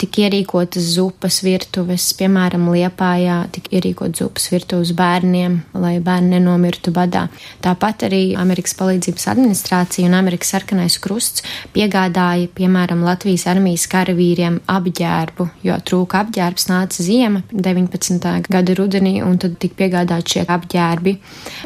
tika 0.01 0.27
ierīkotas 0.27 0.85
zupas 0.97 1.41
virtuves, 1.45 2.11
piemēram, 2.19 2.69
Liepājā 2.73 3.39
tika 3.55 3.73
ierīkot 3.79 4.19
zupas 4.21 4.51
virtuves 4.53 4.93
bērniem, 4.97 5.59
lai 5.81 5.97
bērni 6.05 6.37
nenomirtu 6.37 6.93
badā. 6.95 7.27
Tāpat 7.65 8.07
arī 8.09 8.21
Amerikas 8.39 8.77
palīdzības 8.79 9.29
administrācija 9.33 10.09
un 10.09 10.17
Amerikas 10.19 10.53
sarkanais 10.53 10.99
krusts 11.03 11.45
piegādāja, 11.75 12.51
piemēram, 12.57 13.05
Latvijas 13.07 13.47
armijas 13.51 13.87
karavīriem 13.93 14.61
apģērbu, 14.73 15.49
jo 15.67 15.79
trūka 15.89 16.23
apģērbs 16.27 16.69
nāca 16.71 17.07
ziema 17.07 17.43
19. 17.53 18.51
gada 18.53 18.77
rudenī, 18.77 19.17
un 19.25 19.41
tad 19.41 19.57
tika 19.63 19.81
piegādāti 19.81 20.37
šie 20.37 20.45
apģērbi. 20.57 21.17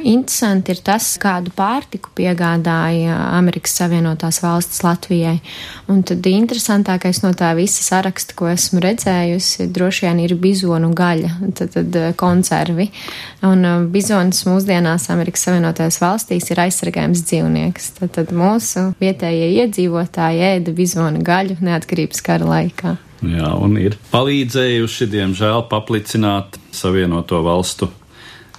Interesanti 0.06 0.76
ir 0.76 0.84
tas, 0.86 1.10
kādu 1.20 1.52
pārtiku 1.56 2.14
piegādāja 2.16 3.18
Amerikas 3.34 3.74
Savienotās 3.80 4.40
valstis 4.44 4.84
Latvijai. 4.86 5.38
Un 5.90 6.04
tad 6.06 6.26
interesantākais 6.30 7.24
no 7.24 7.34
tā 7.34 7.50
visa 7.58 7.82
saraksta 7.82 8.19
sarakstu, 8.20 8.37
ko 8.37 8.48
esmu 8.48 8.80
redzējusi, 8.80 9.70
droši 9.72 10.06
vien 10.06 10.20
ir 10.20 10.35
bizonu 10.37 10.92
gaļa, 10.94 11.30
tad, 11.56 11.72
tad 11.72 11.96
eh, 11.96 12.12
konservi. 12.16 12.90
Un 13.42 13.64
eh, 13.64 13.87
bizons 13.88 14.44
mūsdienās 14.44 15.11
Amerikas 15.11 15.46
Savienotajās 15.46 16.00
valstīs 16.00 16.50
ir 16.50 16.61
aizsargājums 16.61 17.24
dzīvnieks. 17.24 17.94
Tad, 17.98 18.12
tad 18.14 18.33
mūsu 18.33 18.92
vietējie 19.00 19.64
iedzīvotāji 19.64 20.44
ēda 20.56 20.72
bizonu 20.72 21.22
gaļu 21.22 21.56
neatkarības 21.61 22.20
kara 22.22 22.44
laikā. 22.44 22.96
Jā, 23.20 23.52
un 23.61 23.76
ir 23.76 23.96
palīdzējuši, 24.12 25.11
diemžēl, 25.12 25.66
paplicināt 25.68 26.59
Savienoto 26.72 27.42
valstu 27.44 27.90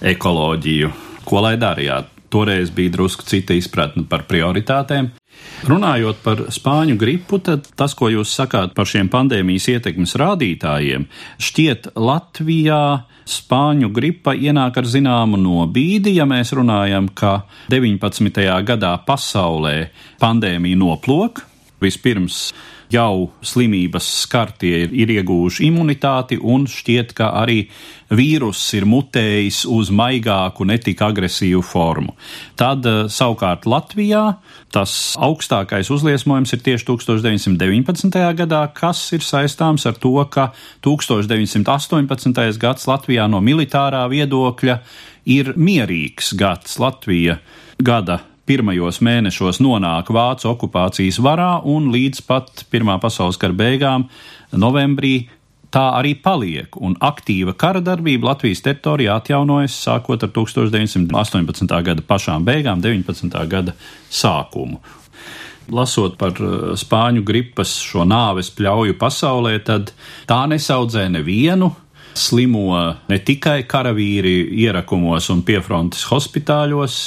ekoloģiju. 0.02 0.92
Ko 1.26 1.42
lai 1.42 1.56
darījāt? 1.58 2.10
Toreiz 2.32 2.70
bija 2.72 2.94
drusku 2.94 3.26
cita 3.28 3.52
izpratne 3.52 4.06
par 4.08 4.24
prioritātēm. 4.24 5.10
Runājot 5.62 6.18
par 6.24 6.40
spāņu 6.50 6.96
gripu, 6.98 7.38
tad 7.38 7.68
tas, 7.78 7.92
ko 7.94 8.08
jūs 8.10 8.32
sakāt 8.34 8.72
par 8.74 8.88
šiem 8.90 9.06
pandēmijas 9.12 9.68
ietekmes 9.70 10.16
rādītājiem, 10.18 11.04
šķiet 11.38 11.92
Latvijā 11.94 12.82
spāņu 13.30 13.92
gripa 13.94 14.34
ienāk 14.34 14.80
ar 14.82 14.88
zināmu 14.90 15.38
nobīdi, 15.38 16.16
ja 16.18 16.26
mēs 16.26 16.50
runājam, 16.58 17.06
ka 17.14 17.44
19. 17.70 18.42
gadā 18.66 18.96
pasaulē 19.06 19.76
pandēmija 20.22 20.80
noplok. 20.82 21.44
Vispirms 21.82 22.48
jau 22.92 23.30
slimības 23.44 24.06
skartie 24.22 24.84
ir, 24.84 24.94
ir 24.94 25.12
ieguvuši 25.16 25.66
imunitāti, 25.68 26.38
un 26.38 26.66
šķiet, 26.70 27.14
ka 27.16 27.32
arī 27.40 27.64
vīruss 28.12 28.74
ir 28.76 28.86
mutējis 28.88 29.62
uz 29.72 29.90
maigāku, 29.94 30.66
netik 30.68 31.02
agresīvu 31.04 31.62
formu. 31.64 32.14
Tad 32.60 32.86
eh, 32.88 33.04
savukārt 33.12 33.66
Latvijā 33.70 34.24
tas 34.72 34.96
augstākais 35.20 35.90
uzliesmojums 35.92 36.52
ir 36.56 36.64
tieši 36.64 36.88
1919. 36.88 38.18
gadā, 38.42 38.64
kas 38.76 39.04
ir 39.16 39.24
saistāms 39.24 39.86
ar 39.88 39.96
to, 40.00 40.14
ka 40.32 40.50
1918. 40.84 42.60
gads 42.60 42.88
Latvijā 42.88 43.28
no 43.30 43.42
militārā 43.44 44.04
viedokļa 44.12 44.78
ir 45.32 45.54
mierīgs 45.56 46.34
gads. 46.38 46.78
Latvija 46.82 47.38
gada 47.82 48.22
pirmajos 48.48 49.00
mēnešos 49.04 49.60
nonāk 49.62 50.10
Vācu 50.14 50.50
okupācijas 50.50 51.20
varā 51.22 51.60
un 51.68 51.90
līdz 51.94 52.24
pat 52.26 52.64
Pirmā 52.72 52.98
pasaules 53.02 53.38
kara 53.40 53.54
beigām 53.56 54.08
novembrī 54.52 55.28
tā 55.72 55.84
arī 55.96 56.14
paliek, 56.20 56.76
un 56.76 56.96
aktīva 57.00 57.54
kara 57.58 57.80
darbība 57.84 58.32
Latvijas 58.32 58.60
teritorijā 58.64 59.16
atjaunojas 59.20 59.76
sākot 59.86 60.24
ar 60.26 60.32
1918. 60.34 61.76
gada 61.86 62.04
pašām 62.08 62.44
beigām, 62.44 62.82
19. 62.84 63.38
gada 63.48 63.76
sākumu. 64.10 64.82
Lasot 65.72 66.18
par 66.20 66.36
uh, 66.42 66.74
spāņu 66.76 67.22
gripas 67.24 67.76
šo 67.80 68.04
nāves 68.04 68.50
pļauju 68.52 68.98
pasaulē, 69.00 69.54
tad 69.64 69.94
tā 70.28 70.42
nesaudzē 70.50 71.06
nevienu, 71.14 71.70
slimo 72.18 72.66
ne 73.08 73.18
tikai 73.24 73.62
karavīri 73.64 74.34
ierakumos 74.66 75.30
un 75.32 75.40
piefrontes 75.46 76.04
hospitāļos, 76.10 76.98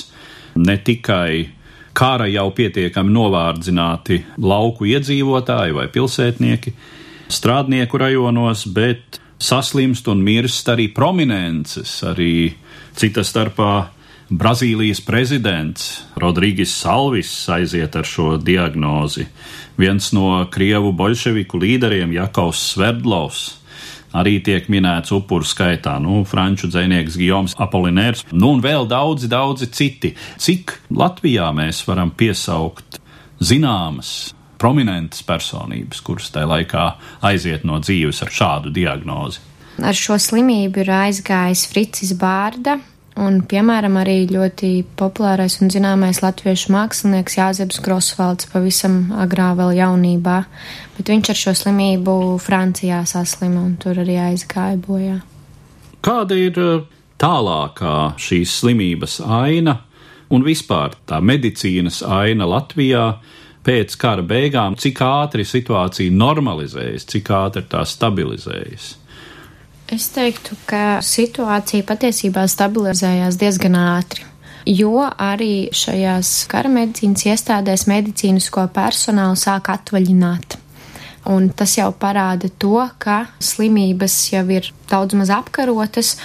ne 0.55 0.77
tikai 0.77 1.49
kara 1.95 2.27
jau 2.27 2.49
pietiekami 2.55 3.13
novārdzināti 3.15 4.21
lauku 4.43 4.87
iedzīvotāji 4.91 5.75
vai 5.75 5.87
pilsētnieki 5.91 6.73
strādnieku 7.31 7.99
rajonos, 7.99 8.65
bet 8.67 9.19
saslimst 9.41 10.07
un 10.11 10.23
mirst 10.23 10.69
arī 10.71 10.89
prominences, 10.93 11.97
arī 12.07 12.53
cita 12.95 13.23
starpā 13.25 13.73
Brazīlijas 14.25 15.03
prezidents 15.05 15.83
Rodrīgis 16.17 16.71
Salvis 16.81 17.29
aiziet 17.53 17.93
ar 17.93 18.07
šo 18.09 18.39
diagnozi. 18.41 19.27
Viens 19.77 20.07
no 20.17 20.39
krievu 20.49 20.95
bolševiku 20.97 21.59
līderiem 21.61 22.15
Jakovs 22.15 22.63
Sverdlovs 22.71 23.43
arī 24.15 24.37
tiek 24.45 24.69
minēts 24.71 25.13
upuru 25.15 25.47
skaitā. 25.47 25.97
Nu, 26.03 26.23
franču 26.27 26.69
dzinieks 26.71 27.17
Gijoms 27.19 27.57
Apolinērs, 27.61 28.25
nu 28.33 28.55
un 28.55 28.63
vēl 28.63 28.87
daudzi, 28.91 29.29
daudzi 29.31 29.69
citi. 29.75 30.13
Cik 30.41 30.77
Latvijā 30.95 31.51
mēs 31.55 31.83
varam 31.87 32.13
piesaukt 32.15 32.99
zināmas, 33.43 34.33
prominentas 34.61 35.23
personības, 35.27 36.01
kuras 36.05 36.31
tajā 36.33 36.47
laikā 36.49 36.85
aiziet 37.27 37.65
no 37.67 37.81
dzīves 37.83 38.23
ar 38.23 38.33
šādu 38.33 38.73
diagnozi? 38.75 39.43
Ar 39.83 39.95
šo 39.97 40.15
slimību 40.21 40.85
ir 40.85 40.91
aizgājis 40.95 41.65
Fricis 41.67 42.13
Bārda, 42.15 42.77
Un, 43.15 43.37
piemēram, 43.47 43.95
arī 44.01 44.25
ļoti 44.27 44.69
populārais 44.99 45.53
un 45.63 45.69
zināmais 45.71 46.19
latviešu 46.19 46.73
mākslinieks 46.75 47.37
Jāzeps 47.37 47.79
Grosvalds 47.83 48.49
pavisam 48.51 49.13
agrā 49.15 49.53
vēl 49.55 49.71
jaunībā, 49.77 50.41
bet 50.97 51.11
viņš 51.13 51.29
ar 51.31 51.39
šo 51.39 51.53
slimību 51.61 52.15
Francijā 52.43 52.99
saslima 53.07 53.61
un 53.63 53.77
tur 53.79 54.01
arī 54.03 54.17
aizgāja 54.19 54.75
bojā. 54.83 55.21
Kāda 56.03 56.35
ir 56.35 56.59
uh, 56.59 56.83
tālākā 57.15 57.95
šīs 58.19 58.59
slimības 58.59 59.21
aina 59.23 59.77
un 60.35 60.43
vispār 60.43 60.99
tā 61.07 61.21
medicīnas 61.23 62.01
aina 62.03 62.47
Latvijā 62.51 63.05
pēc 63.65 63.95
kara 64.01 64.27
beigām, 64.27 64.75
cik 64.75 64.99
ātri 65.07 65.47
situācija 65.47 66.11
normalizējas, 66.11 67.07
cik 67.15 67.31
ātri 67.31 67.63
tā 67.71 67.87
stabilizējas? 67.87 68.91
Es 69.93 70.07
teiktu, 70.09 70.55
ka 70.65 70.97
situācija 71.05 71.85
patiesībā 71.85 72.47
stabilizējās 72.49 73.37
diezgan 73.37 73.75
ātri. 73.77 74.23
Jo 74.65 75.03
arī 75.05 75.69
šajās 75.77 76.47
kara 76.49 76.71
medicīnas 76.73 77.27
iestādēs 77.29 77.85
medicīnisko 77.85 78.63
personālu 78.73 79.37
sāk 79.37 79.69
atvaļināt. 79.69 80.57
Un 81.29 81.51
tas 81.53 81.75
jau 81.77 81.91
parāda 81.93 82.49
to, 82.49 82.79
ka 82.97 83.27
slimības 83.41 84.15
jau 84.31 84.41
ir 84.53 84.71
daudz 84.89 85.17
maz 85.17 85.29
apkarotas, 85.33 86.15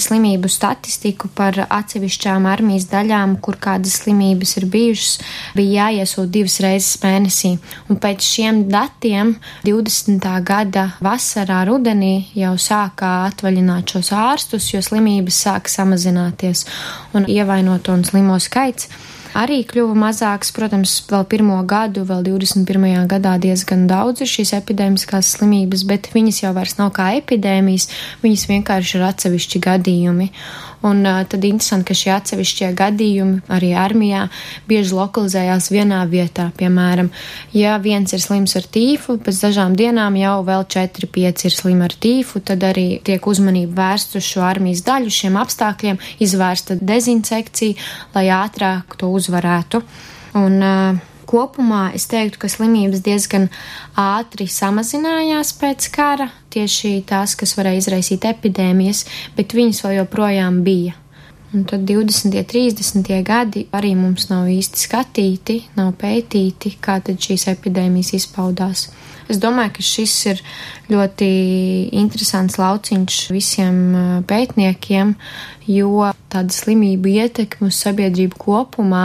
slimību 0.00 0.50
statistiku 0.50 1.28
par 1.36 1.58
atsevišķām 1.64 2.48
armijas 2.50 2.88
daļām, 2.90 3.36
kur 3.44 3.58
kādas 3.62 4.00
slimības 4.02 4.56
ir 4.58 4.66
bijušas, 4.72 5.14
bija 5.56 5.88
jāiesūt 5.88 6.32
divas 6.34 6.58
reizes 6.64 7.00
mēnesī. 7.04 7.54
Un 7.88 8.00
pēc 8.02 8.26
šiem 8.26 8.64
datiem 8.72 9.34
20. 9.66 10.28
gada 10.46 10.88
vasarā, 11.04 11.62
rudenī 11.68 12.26
jau 12.38 12.54
sākā 12.60 13.14
atvaļināt 13.30 13.96
šos 13.96 14.12
ārstus, 14.18 14.70
jo 14.74 14.82
slimības 14.84 15.42
sāka 15.46 15.72
samazināties 15.72 16.66
un 17.14 17.28
ievainoto 17.30 17.94
un 17.94 18.06
slimo 18.06 18.38
skaits 18.42 18.90
arī 19.34 19.60
kļuva 19.68 19.96
mazāks. 20.06 20.52
Protams, 20.54 20.96
vēl 21.10 21.26
pirmo 21.30 21.58
gadu, 21.68 22.06
vēl 22.08 22.22
21. 22.26 23.06
gadā 23.10 23.36
diezgan 23.42 23.86
daudz 23.90 24.24
ir 24.24 24.30
šīs 24.30 24.54
epidēmiskās 24.60 25.34
slimības, 25.36 25.84
bet 25.88 26.10
viņas 26.14 26.44
jau 26.44 26.54
vairs 26.56 26.78
nav 26.80 26.94
kā 26.96 27.10
epidēmijas, 27.18 27.90
viņas 28.24 28.46
vienkārši 28.52 28.98
ir 29.00 29.08
atsevišķi 29.10 29.64
gadījumi. 29.68 30.30
Un 30.84 31.00
tad 31.04 31.44
interesanti, 31.48 31.86
ka 31.88 31.96
šie 31.96 32.10
atsevišķie 32.12 32.68
gadījumi 32.76 33.38
arī 33.54 33.70
armijā 33.80 34.26
bieži 34.68 34.92
lokalizējās 34.98 35.70
vienā 35.72 36.02
vietā. 36.10 36.50
Piemēram, 36.58 37.08
ja 37.56 37.78
viens 37.80 38.12
ir 38.12 38.20
slims 38.20 38.52
ar 38.60 38.68
tīfu, 38.68 39.16
pēc 39.24 39.40
dažām 39.46 39.78
dienām 39.78 40.18
jau 40.20 40.36
vēl 40.44 40.66
4-5 40.76 41.46
ir 41.48 41.56
slimi 41.56 41.88
ar 41.88 41.96
tīfu, 42.04 42.44
tad 42.44 42.66
arī 42.68 43.00
tiek 43.06 43.24
uzmanība 43.24 43.80
vērsta 43.80 44.20
uz 44.20 44.28
šo 44.28 44.44
armijas 44.44 44.84
daļu, 44.84 45.14
šiem 45.22 45.40
apstākļiem, 45.40 46.02
izvērsta 46.26 46.76
dezinsekcija, 46.82 47.80
lai 48.18 48.28
ātrāk 48.36 48.98
to 49.00 49.08
uzvarētu. 49.16 49.80
Un, 50.36 50.60
uh, 50.60 51.13
Kopumā 51.28 51.88
es 51.96 52.08
teiktu, 52.10 52.40
ka 52.42 52.50
slimības 52.52 53.04
diezgan 53.04 53.48
ātri 53.98 54.48
samazinājās 54.50 55.54
pēc 55.60 55.88
kara, 55.94 56.30
tieši 56.54 56.98
tās, 57.08 57.36
kas 57.38 57.56
varēja 57.58 57.84
izraisīt 57.84 58.26
epidēmijas, 58.28 59.04
bet 59.38 59.56
viņas 59.56 59.84
vēl 59.86 59.98
joprojām 60.02 60.62
bija. 60.66 60.98
Un 61.54 61.62
tad 61.64 61.80
20. 61.86 62.34
un 62.34 62.44
30. 62.44 63.22
gadi 63.22 63.60
arī 63.70 63.92
mums 63.94 64.24
nav 64.26 64.48
īsti 64.50 64.80
skatīti, 64.88 65.54
nav 65.78 65.92
pētīti, 66.00 66.72
kā 66.82 66.96
tad 66.98 67.20
šīs 67.22 67.46
epidēmijas 67.52 68.10
izpaudās. 68.18 68.88
Es 69.30 69.38
domāju, 69.38 69.76
ka 69.76 69.84
šis 69.86 70.14
ir 70.32 70.40
ļoti 70.90 71.28
interesants 71.94 72.58
lauciņš 72.58 73.18
visiem 73.36 73.78
pētniekiem, 74.26 75.14
jo 75.70 76.10
tāda 76.34 76.56
slimība 76.58 77.12
ietekme 77.22 77.70
uz 77.70 77.78
sabiedrību 77.86 78.40
kopumā 78.48 79.04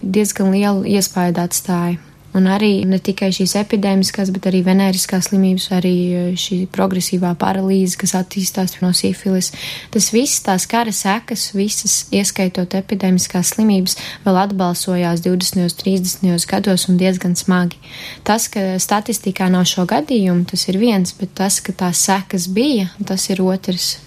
diezgan 0.00 0.48
lielu 0.56 0.88
iespēju 0.96 1.36
atstāja. 1.44 2.00
Un 2.32 2.46
arī 2.48 2.86
ne 2.88 2.96
tikai 2.96 3.28
šīs 3.34 3.52
epidēmiskās, 3.60 4.30
bet 4.32 4.46
arī 4.48 4.62
venēriskās 4.64 5.28
slimības, 5.28 5.66
arī 5.76 5.92
e, 6.16 6.20
šī 6.40 6.62
progresīvā 6.72 7.34
paralīze, 7.40 7.98
kas 8.00 8.14
attīstās 8.16 8.78
no 8.80 8.88
sifilis. 8.96 9.50
Tas 9.92 10.08
viss, 10.14 10.40
tās 10.46 10.64
kara 10.70 10.94
sekas, 10.96 11.50
visas, 11.52 11.98
ieskaitot 12.14 12.72
epidēmiskās 12.78 13.52
slimības, 13.52 13.98
vēl 14.24 14.40
atbalsojās 14.46 15.20
20. 15.26 15.60
un 15.66 15.76
30. 15.84 16.48
gados 16.48 16.88
un 16.88 16.96
diezgan 17.00 17.36
smagi. 17.36 17.76
Tas, 18.24 18.48
ka 18.52 18.78
statistikā 18.80 19.50
nav 19.52 19.68
šo 19.68 19.84
gadījumu, 19.90 20.48
tas 20.48 20.64
ir 20.72 20.80
viens, 20.80 21.12
bet 21.20 21.36
tas, 21.36 21.60
ka 21.60 21.76
tās 21.84 22.00
sekas 22.08 22.48
bija, 22.48 22.88
tas 23.04 23.28
ir 23.28 23.44
otrs. 23.44 23.98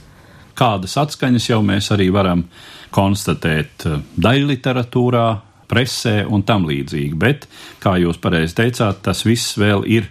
Kādas 0.57 0.97
atskaņas 0.97 1.51
jau 1.51 1.61
mēs 1.67 1.91
arī 1.93 2.09
varam 2.15 2.47
konstatēt 2.95 3.85
e, 3.85 3.99
daļliteratūrā, 4.17 5.27
presē 5.69 6.23
un 6.27 6.43
tam 6.47 6.67
līdzīgi. 6.69 7.15
Bet, 7.19 7.47
kā 7.83 7.97
jūs 8.01 8.19
pareizi 8.21 8.57
teicāt, 8.61 9.03
tas 9.05 9.25
viss 9.27 9.57
vēl 9.59 9.85
ir 9.89 10.09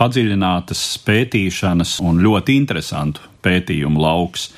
padziļinātas 0.00 0.84
pētīšanas 1.06 1.98
un 2.04 2.22
ļoti 2.24 2.56
interesantu 2.58 3.24
pētījumu 3.44 4.00
lauks, 4.02 4.48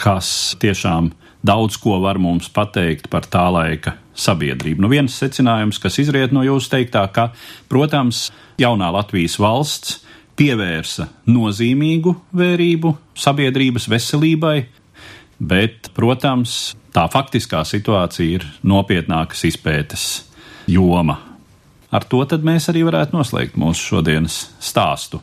kas 0.00 0.28
tiešām 0.60 1.12
daudz 1.44 1.76
ko 1.80 1.98
var 2.02 2.18
mums 2.20 2.48
pateikt 2.52 3.10
par 3.12 3.28
tā 3.30 3.46
laika 3.52 3.98
sabiedrību. 4.16 4.84
Nu, 4.84 4.90
viens 4.92 5.14
secinājums, 5.18 5.80
kas 5.82 5.98
izriet 6.02 6.32
no 6.34 6.44
jūsu 6.46 6.70
teiktā, 6.72 7.04
ka, 7.12 7.30
protams, 7.70 8.28
jaunā 8.60 8.90
Latvijas 8.94 9.36
valsts 9.42 10.00
pievērsa 10.38 11.08
nozīmīgu 11.30 12.14
vērību 12.34 12.94
sabiedrības 13.18 13.88
veselībai, 13.90 14.56
bet, 15.38 15.90
protams, 15.94 16.74
tā 16.94 17.04
faktiskā 17.10 17.64
situācija 17.66 18.38
ir 18.38 18.46
nopietnākas 18.62 19.44
izpētes 19.50 20.06
joma. 20.66 21.18
ar 21.90 22.04
to 22.04 22.24
mēs 22.42 22.68
arī 22.70 22.82
varētu 22.82 23.16
noslēgt 23.16 23.56
mūsu 23.56 23.80
šodienas 23.94 24.50
stāstu 24.60 25.20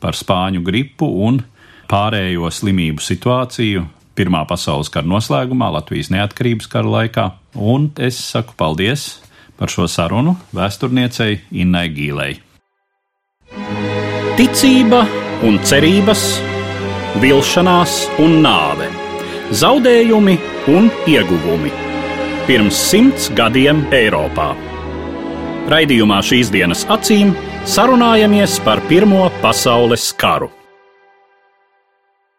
par 0.00 0.14
spāņu 0.14 0.62
gripu 0.62 1.06
un 1.26 1.42
pārējo 1.88 2.50
slimību 2.50 3.00
situāciju 3.00 3.86
Pirmā 4.12 4.42
pasaules 4.44 4.90
kara 4.92 5.08
noslēgumā, 5.08 5.70
Latvijas 5.72 6.10
neatkarības 6.12 6.68
kara 6.68 6.90
laikā. 6.94 7.26
Un 7.56 7.88
es 7.96 8.18
saku 8.20 8.52
paldies 8.60 9.22
par 9.56 9.72
šo 9.72 9.86
sarunu 9.88 10.34
vēsturniecei 10.52 11.38
Innai 11.62 11.86
Gīlei. 11.94 12.34
Ticība 14.36 15.06
un 15.48 15.56
cerības, 15.64 16.26
vilšanās 17.24 17.96
un 18.20 18.38
nāve, 18.44 18.90
zaudējumi 19.52 20.38
un 20.72 20.88
ieguvumi. 21.08 21.72
Pirms 22.46 22.78
simts 22.90 23.28
gadiem 23.36 23.84
Eiropā. 23.94 24.52
Raidījumā 25.72 26.18
šīs 26.26 26.50
dienas 26.54 26.86
acīm 26.90 27.34
sarunājamies 27.68 28.58
par 28.64 28.82
Pirmo 28.88 29.28
pasaules 29.44 30.10
karu. 30.18 30.50